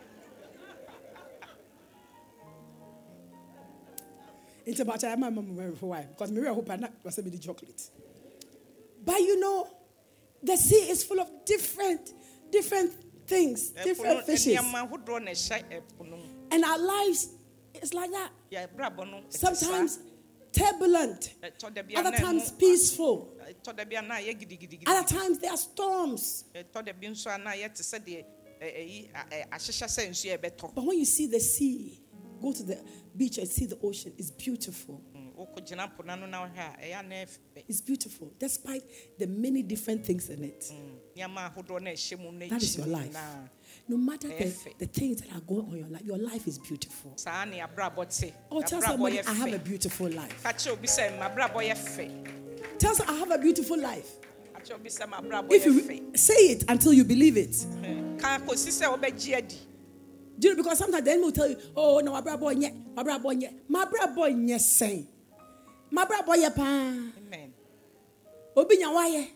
[4.64, 5.40] It's about I remember
[5.80, 7.82] why because Maria Hope I not was bit chocolate.
[9.04, 9.68] But you know,
[10.42, 12.12] the sea is full of different,
[12.50, 12.92] different
[13.26, 14.56] things, different fishes.
[14.56, 17.28] nneɛma ahodoɔ na ɛhyɛ ɛpo no mu And our lives
[17.82, 18.30] is like that.
[18.52, 19.52] yɛbrabɔ no ɛte saa.
[19.54, 19.98] Sometimes
[20.52, 23.36] turbulent, ɛtɔ da bi a other times peaceful,
[24.86, 26.44] other times there are storms.
[26.54, 28.24] ɛtɔ da bi nso a na ayɛ te sɛ deɛ
[28.60, 31.98] ɛ- ɛyi a- ɛ- ahyehyɛ sɛ nsuo a ɛbɛtɔ But when you see the sea,
[32.40, 32.78] go to the
[33.16, 35.00] beach and see the ocean, it's beautiful.
[35.16, 38.82] Mm, wokɔgyina po no ano na wohwɛ a ɛyɛ ana ɛfɛ It's beautiful, despite
[39.18, 40.70] the many different things in it.
[41.16, 43.16] no a ɛhyɛ mu no That is your life.
[43.88, 46.58] No matter the, the things that are going on in your life, your life is
[46.58, 47.12] beautiful.
[47.16, 50.42] saa ne abrabɔ te Or tell somebody, I have a beautiful life.
[50.42, 54.10] ka kyerɛ obi sɛ mabrabɔ yɛ fɛ Tell someone, I have a beautiful life.
[54.54, 57.66] ka kyerɛ obi sɛ mabrabɔ If you say it until you believe it.
[60.42, 60.62] Do you know?
[60.64, 62.54] Because sometimes the enemy will tell you, oh, no, my brother boy,
[62.96, 63.34] my brother boy,
[63.68, 65.06] my brother boy, yes, saying.
[65.88, 66.62] My brother boy, pa.
[66.62, 67.52] amen
[68.56, 69.28] Obi nya waye.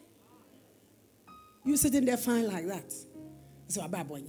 [1.65, 2.93] You sitting there fine like that.
[3.69, 4.23] So my brother boy,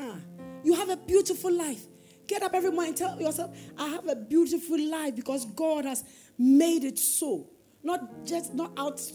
[0.00, 0.16] ah,
[0.62, 1.84] you have a beautiful life.
[2.26, 6.04] Get up every morning and tell yourself, I have a beautiful life because God has
[6.38, 7.50] made it so.
[7.82, 9.12] Not just not outer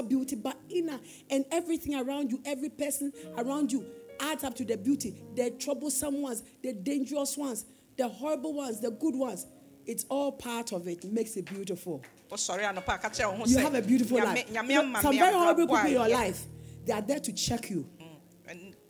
[0.00, 3.84] beauty, but inner and everything around you, every person around you
[4.20, 5.22] adds up to the beauty.
[5.34, 7.64] The troublesome ones, the dangerous ones,
[7.96, 9.46] the horrible ones, the good ones.
[9.86, 11.04] It's all part of it.
[11.04, 12.02] Makes it beautiful.
[12.30, 14.46] wosɔre anɔpa a ka kyerɛ wo ho You have a beautiful life.
[14.48, 16.46] nyame You know, ama Some very horrible people in your life,
[16.86, 17.86] they are there to check you.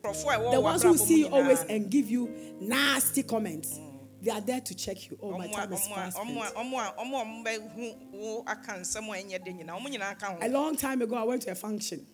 [0.03, 2.29] ɛwɔ The ones who see you always and give you
[2.61, 3.79] nasty comments,
[4.21, 5.17] they are there to check you.
[5.21, 6.17] Oh, my a- time is fast.
[6.17, 6.27] a- spent.
[6.29, 10.17] ɔmo a- ɔmo a ɔmo bɛhu wo aka nsɛm a ɛnyɛ de nyinaa ɔmo nyinaa
[10.19, 12.05] ka A ho long time ago, I went to a function.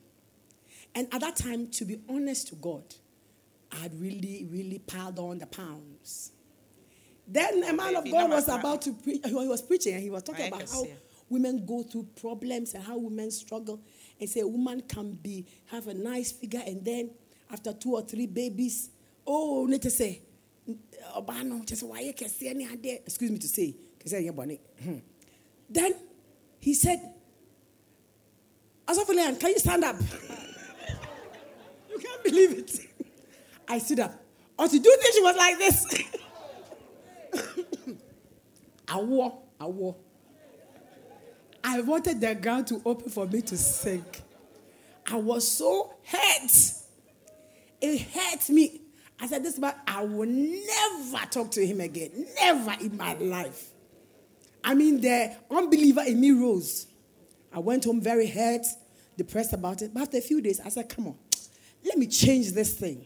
[0.96, 2.84] And at that time, to be honest to God,
[3.72, 6.32] I had really, really piled on the pounds.
[7.28, 10.24] Then a man of God was about to preach, he was preaching and he was
[10.24, 10.88] talking about how
[11.30, 13.80] women go through problems and how women struggle.
[14.20, 17.12] And say a woman can be have a nice figure and then
[17.52, 18.90] after two or three babies,
[19.26, 20.22] oh, need to say,
[21.16, 22.96] Obano, just why you can see any idea.
[22.96, 23.76] Excuse me to say,
[24.32, 24.62] bonnet.
[24.84, 24.98] Hmm.
[25.70, 25.94] Then
[26.60, 27.00] he said,
[28.88, 29.96] Asafolian, can you stand up?
[32.22, 32.80] Can't believe it.
[33.68, 34.14] I stood up.
[34.58, 35.86] Or to do this, she was like this.
[38.88, 39.96] I wore, I wore.
[41.64, 44.22] I wanted the ground to open for me to sink.
[45.12, 46.52] I was so hurt.
[47.82, 48.82] It hurt me.
[49.20, 52.26] I said, This man, I will never talk to him again.
[52.42, 53.70] Never in my life.
[54.64, 56.88] I mean, the unbeliever in me rose.
[57.54, 58.66] I went home very hurt,
[59.18, 59.94] depressed about it.
[59.94, 61.16] But after a few days, I said, Come on,
[61.86, 63.06] let me change this thing.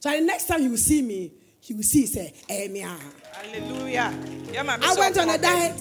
[0.00, 1.32] So the next time you see me,
[1.62, 2.86] you will see, say, Amen.
[2.86, 3.00] ah.
[3.32, 4.12] hallelujah
[4.52, 5.80] me I went on a ɔkɔ diet,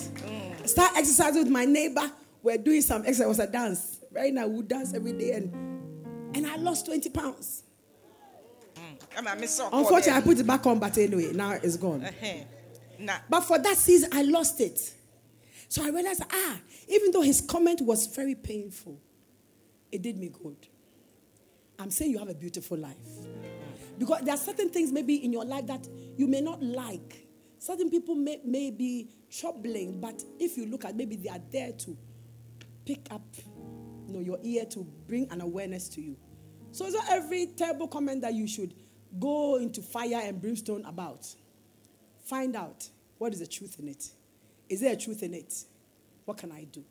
[0.69, 2.09] start exercising with my neighbor.
[2.41, 3.21] We're doing some exercise.
[3.25, 3.99] It was a dance.
[4.11, 5.51] Right now, we dance every day, and
[6.35, 7.63] and I lost 20 pounds.
[8.75, 9.15] baabi.
[9.17, 11.77] Yɛ ma me sɛ ɔkɔ Unfortunately, I put it back on, but anyway, now it's
[11.77, 12.01] gone.
[12.01, 12.45] Ɛhɛn.
[12.99, 14.93] na But for that season, I lost it.
[15.69, 16.57] So I realized, ah,
[16.87, 18.99] even though his comment was very painful,
[19.91, 20.67] it did me good.
[21.79, 22.97] I'm saying you have a beautiful life.
[23.97, 27.27] Because there are certain things maybe in your life that you may not like.
[27.59, 31.71] Certain people may, may be troubling, but if you look at maybe they are there
[31.71, 31.97] to
[32.85, 33.21] pick up
[34.07, 36.17] you know, your ear to bring an awareness to you.
[36.71, 38.73] So it's not every terrible comment that you should
[39.19, 41.27] go into fire and brimstone about.
[42.25, 44.09] Find out what is the truth in it.
[44.69, 45.53] Is there a truth in it?
[46.25, 46.83] What can I do?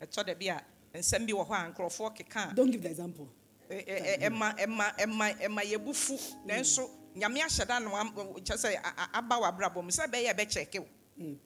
[0.00, 0.60] ɛtɔ da bi a
[0.98, 3.28] nsɛm bi wɔ hɔ a nkurɔfoɔ keka a Don't give the example.
[3.68, 6.14] Ɛma yɛbu fu
[6.46, 8.76] nanso nyame ahyɛ da no am- kyɛ sɛ
[9.12, 9.90] aba wɔ abrabɔ mu.
[9.90, 10.86] Sɛ ɛbɛyɛ ɛbɛkyɛke wo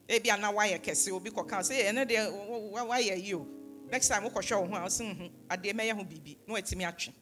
[0.09, 3.35] ebi ana wayɛ kɛse obi kɔka wo sɛ ɛno deɛ wo- wo- wo- wayɛ yi
[3.35, 3.47] o.
[3.91, 7.13] Next time wokɔhwɛ wo ho a wosi hu adeɛ mɛyɛ ho biribi na watumi atwe.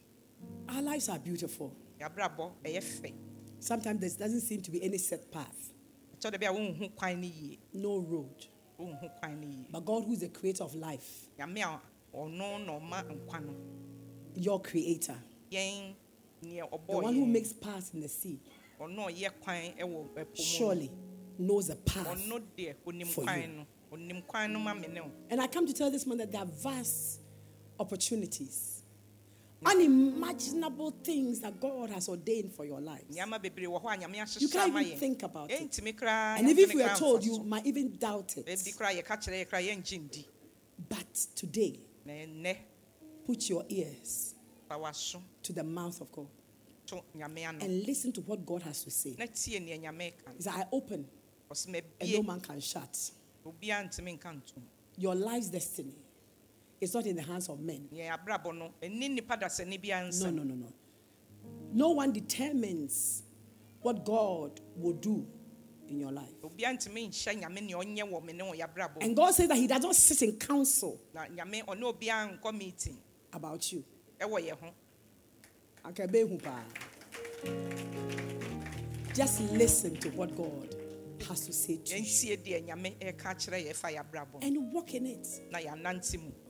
[0.69, 1.75] Our lives are beautiful.
[2.01, 3.15] yɛabrabɔ ɛyɛ fɛ.
[3.61, 5.73] Sometimes there doesn't seem to be any set path,
[6.17, 7.59] ɛtɔ da bi a wonhu kwan no yie.
[7.75, 8.47] No road.
[8.79, 9.67] wonhu kwan no yie.
[9.71, 11.81] But God, who is the creator of life, nyame a
[12.17, 13.55] ɔno na ɔma nkwa no.
[14.37, 15.17] Your creator,
[15.51, 18.39] the one who makes paths in the sea,
[18.81, 20.25] ɔno a ɔyɛ kwan ɛwɔ ɛpo mu no.
[20.45, 20.91] surely
[21.39, 22.07] knows a path.
[22.07, 23.27] ɔno deɛ onim for you.
[23.27, 23.67] kwan no
[23.97, 26.33] onim kwan no ma me ne wo And I come to tell this man that
[26.33, 27.21] there are vast
[27.79, 28.83] opportunities,
[29.63, 29.71] mm.
[29.71, 33.05] unimaginable things that God has ordained for your life.
[33.13, 35.79] nneɛma bebree wɔ hɔ a nyame You can't even think about it.
[35.79, 38.47] And even if we are told, you might even doubt it.
[38.47, 40.25] koraa yɛka kyerɛ yɛ koraa yɛngye ndi
[40.89, 41.79] But today,
[43.31, 44.35] put your ears
[45.43, 46.27] to the mouth of God
[46.87, 49.15] to nyame ano and listen to what God has to say.
[49.17, 51.07] na tie neɛ nyame ka I open
[52.01, 53.11] and no man can shut.
[54.97, 55.95] Your life's destiny
[56.81, 57.89] is not in the hands of men.
[57.93, 57.99] no
[58.83, 60.67] ɛni nnipa dasani biara No, no, no,
[61.73, 61.91] no.
[61.91, 63.23] One determines
[63.81, 65.25] what God will do
[65.89, 66.35] in your life.
[66.43, 68.05] obiaa ntumi nhyɛ nyame neɛ ɔnyɛ
[73.33, 73.85] about you.
[79.15, 80.75] Just listen to what God
[81.29, 82.05] has to say to you.
[84.43, 85.27] And walk in it.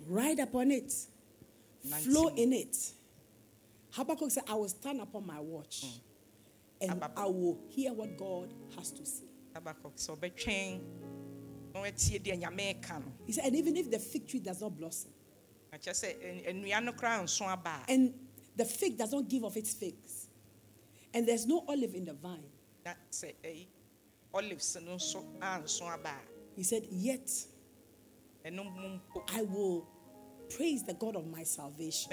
[0.07, 0.93] Ride upon it.
[2.03, 2.77] Flow in it.
[3.93, 5.85] Habakkuk said, I will stand upon my watch
[6.81, 9.25] and I will hear what God has to say.
[13.27, 15.11] He said, and even if the fig tree does not blossom,
[17.89, 18.15] and
[18.57, 20.29] the fig does not give off its figs.
[21.15, 22.45] And there's no olive in the vine.
[26.57, 27.31] He said, Yet
[28.45, 29.87] I will
[30.57, 32.11] praise the God of my salvation.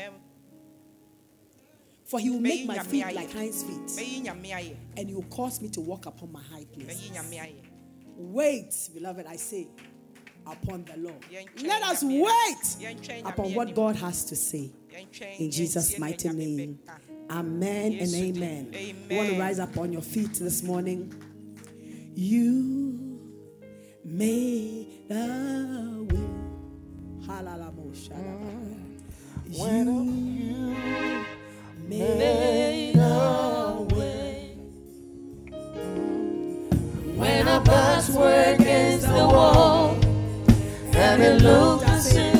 [2.06, 3.90] For he will make my feet like hinds' feet,
[4.98, 7.10] and he will cause me to walk upon my high place."
[8.16, 9.68] Wait, beloved, I say
[10.52, 11.26] upon the Lord.
[11.64, 12.96] Let us wait
[13.26, 14.72] upon what God has to say.
[15.38, 16.80] In Jesus' mighty name.
[17.30, 18.74] Amen and amen.
[19.10, 21.14] You want to rise up on your feet this morning?
[22.16, 23.20] You
[24.04, 26.28] made a way.
[29.50, 29.66] You
[31.88, 34.56] made a way.
[37.16, 39.97] When a backs against the wall
[41.08, 42.37] haven't looked since.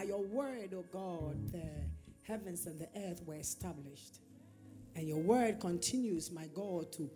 [0.00, 1.60] By your word, oh God, the
[2.22, 4.20] heavens and the earth were established.
[4.96, 7.10] And your word continues, my God, to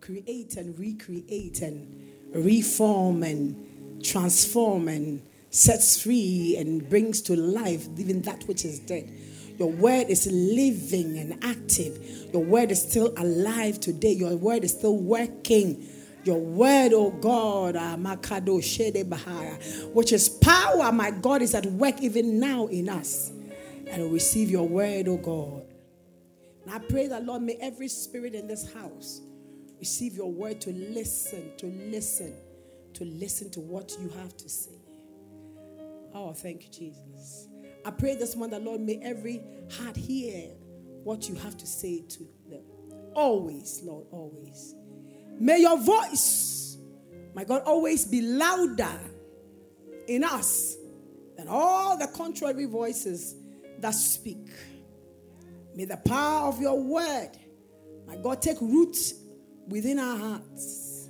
[0.00, 5.20] create and recreate and reform and transform and
[5.50, 9.12] sets free and brings to life even that which is dead.
[9.58, 12.30] Your word is living and active.
[12.32, 14.12] Your word is still alive today.
[14.12, 15.86] Your word is still working.
[16.24, 17.96] Your word, oh God, ah,
[19.92, 23.32] which is power, my God, is at work even now in us.
[23.90, 25.64] And receive your word, oh God.
[26.64, 29.20] And I pray that, Lord, may every spirit in this house
[29.78, 32.34] receive your word to listen, to listen,
[32.94, 34.78] to listen to what you have to say.
[36.14, 37.48] Oh, thank you, Jesus.
[37.84, 39.42] I pray this morning that, Lord, may every
[39.78, 40.50] heart hear
[41.02, 42.62] what you have to say to them.
[43.14, 44.74] Always, Lord, always.
[45.40, 46.76] May your voice,
[47.34, 49.00] my God, always be louder
[50.06, 50.76] in us
[51.38, 53.36] than all the contrary voices
[53.78, 54.50] that speak.
[55.74, 57.30] May the power of your word,
[58.06, 59.14] my God, take root
[59.66, 61.08] within our hearts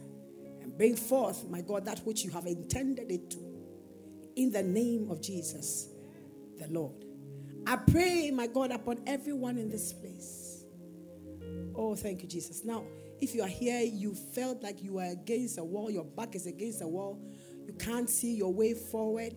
[0.63, 3.39] and bring forth, my God, that which you have intended it to.
[4.37, 5.89] In the name of Jesus,
[6.57, 7.05] the Lord.
[7.67, 10.65] I pray, my God, upon everyone in this place.
[11.75, 12.65] Oh, thank you, Jesus.
[12.65, 12.85] Now,
[13.21, 16.47] if you are here, you felt like you are against a wall, your back is
[16.47, 17.21] against a wall,
[17.67, 19.35] you can't see your way forward,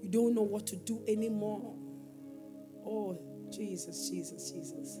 [0.00, 1.74] you don't know what to do anymore.
[2.84, 3.18] Oh,
[3.50, 4.98] Jesus, Jesus, Jesus.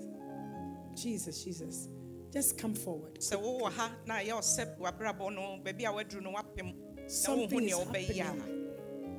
[0.94, 1.88] Jesus, Jesus.
[2.32, 3.14] Just come forward.
[3.18, 5.82] sɛ wowɔ ha na ɛyɛ ɔsɛ wabrabɔ no baabi
[6.22, 8.68] no wapem na wohu Something is nea wobɛyɛ a happening.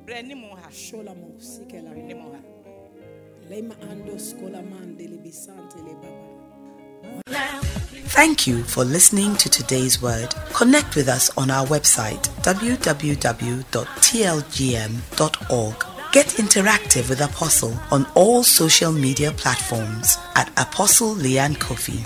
[0.06, 2.40] brɛ anim ha Sholamo, Sikela, ha
[3.48, 6.33] Lema Ando, Skolaman, Delibisante, Lebaba.
[8.14, 10.34] Thank you for listening to today's word.
[10.52, 13.64] Connect with us on our website www.tlgm.org.
[16.12, 22.04] Get interactive with Apostle on all social media platforms at Apostle Leanne Coffee.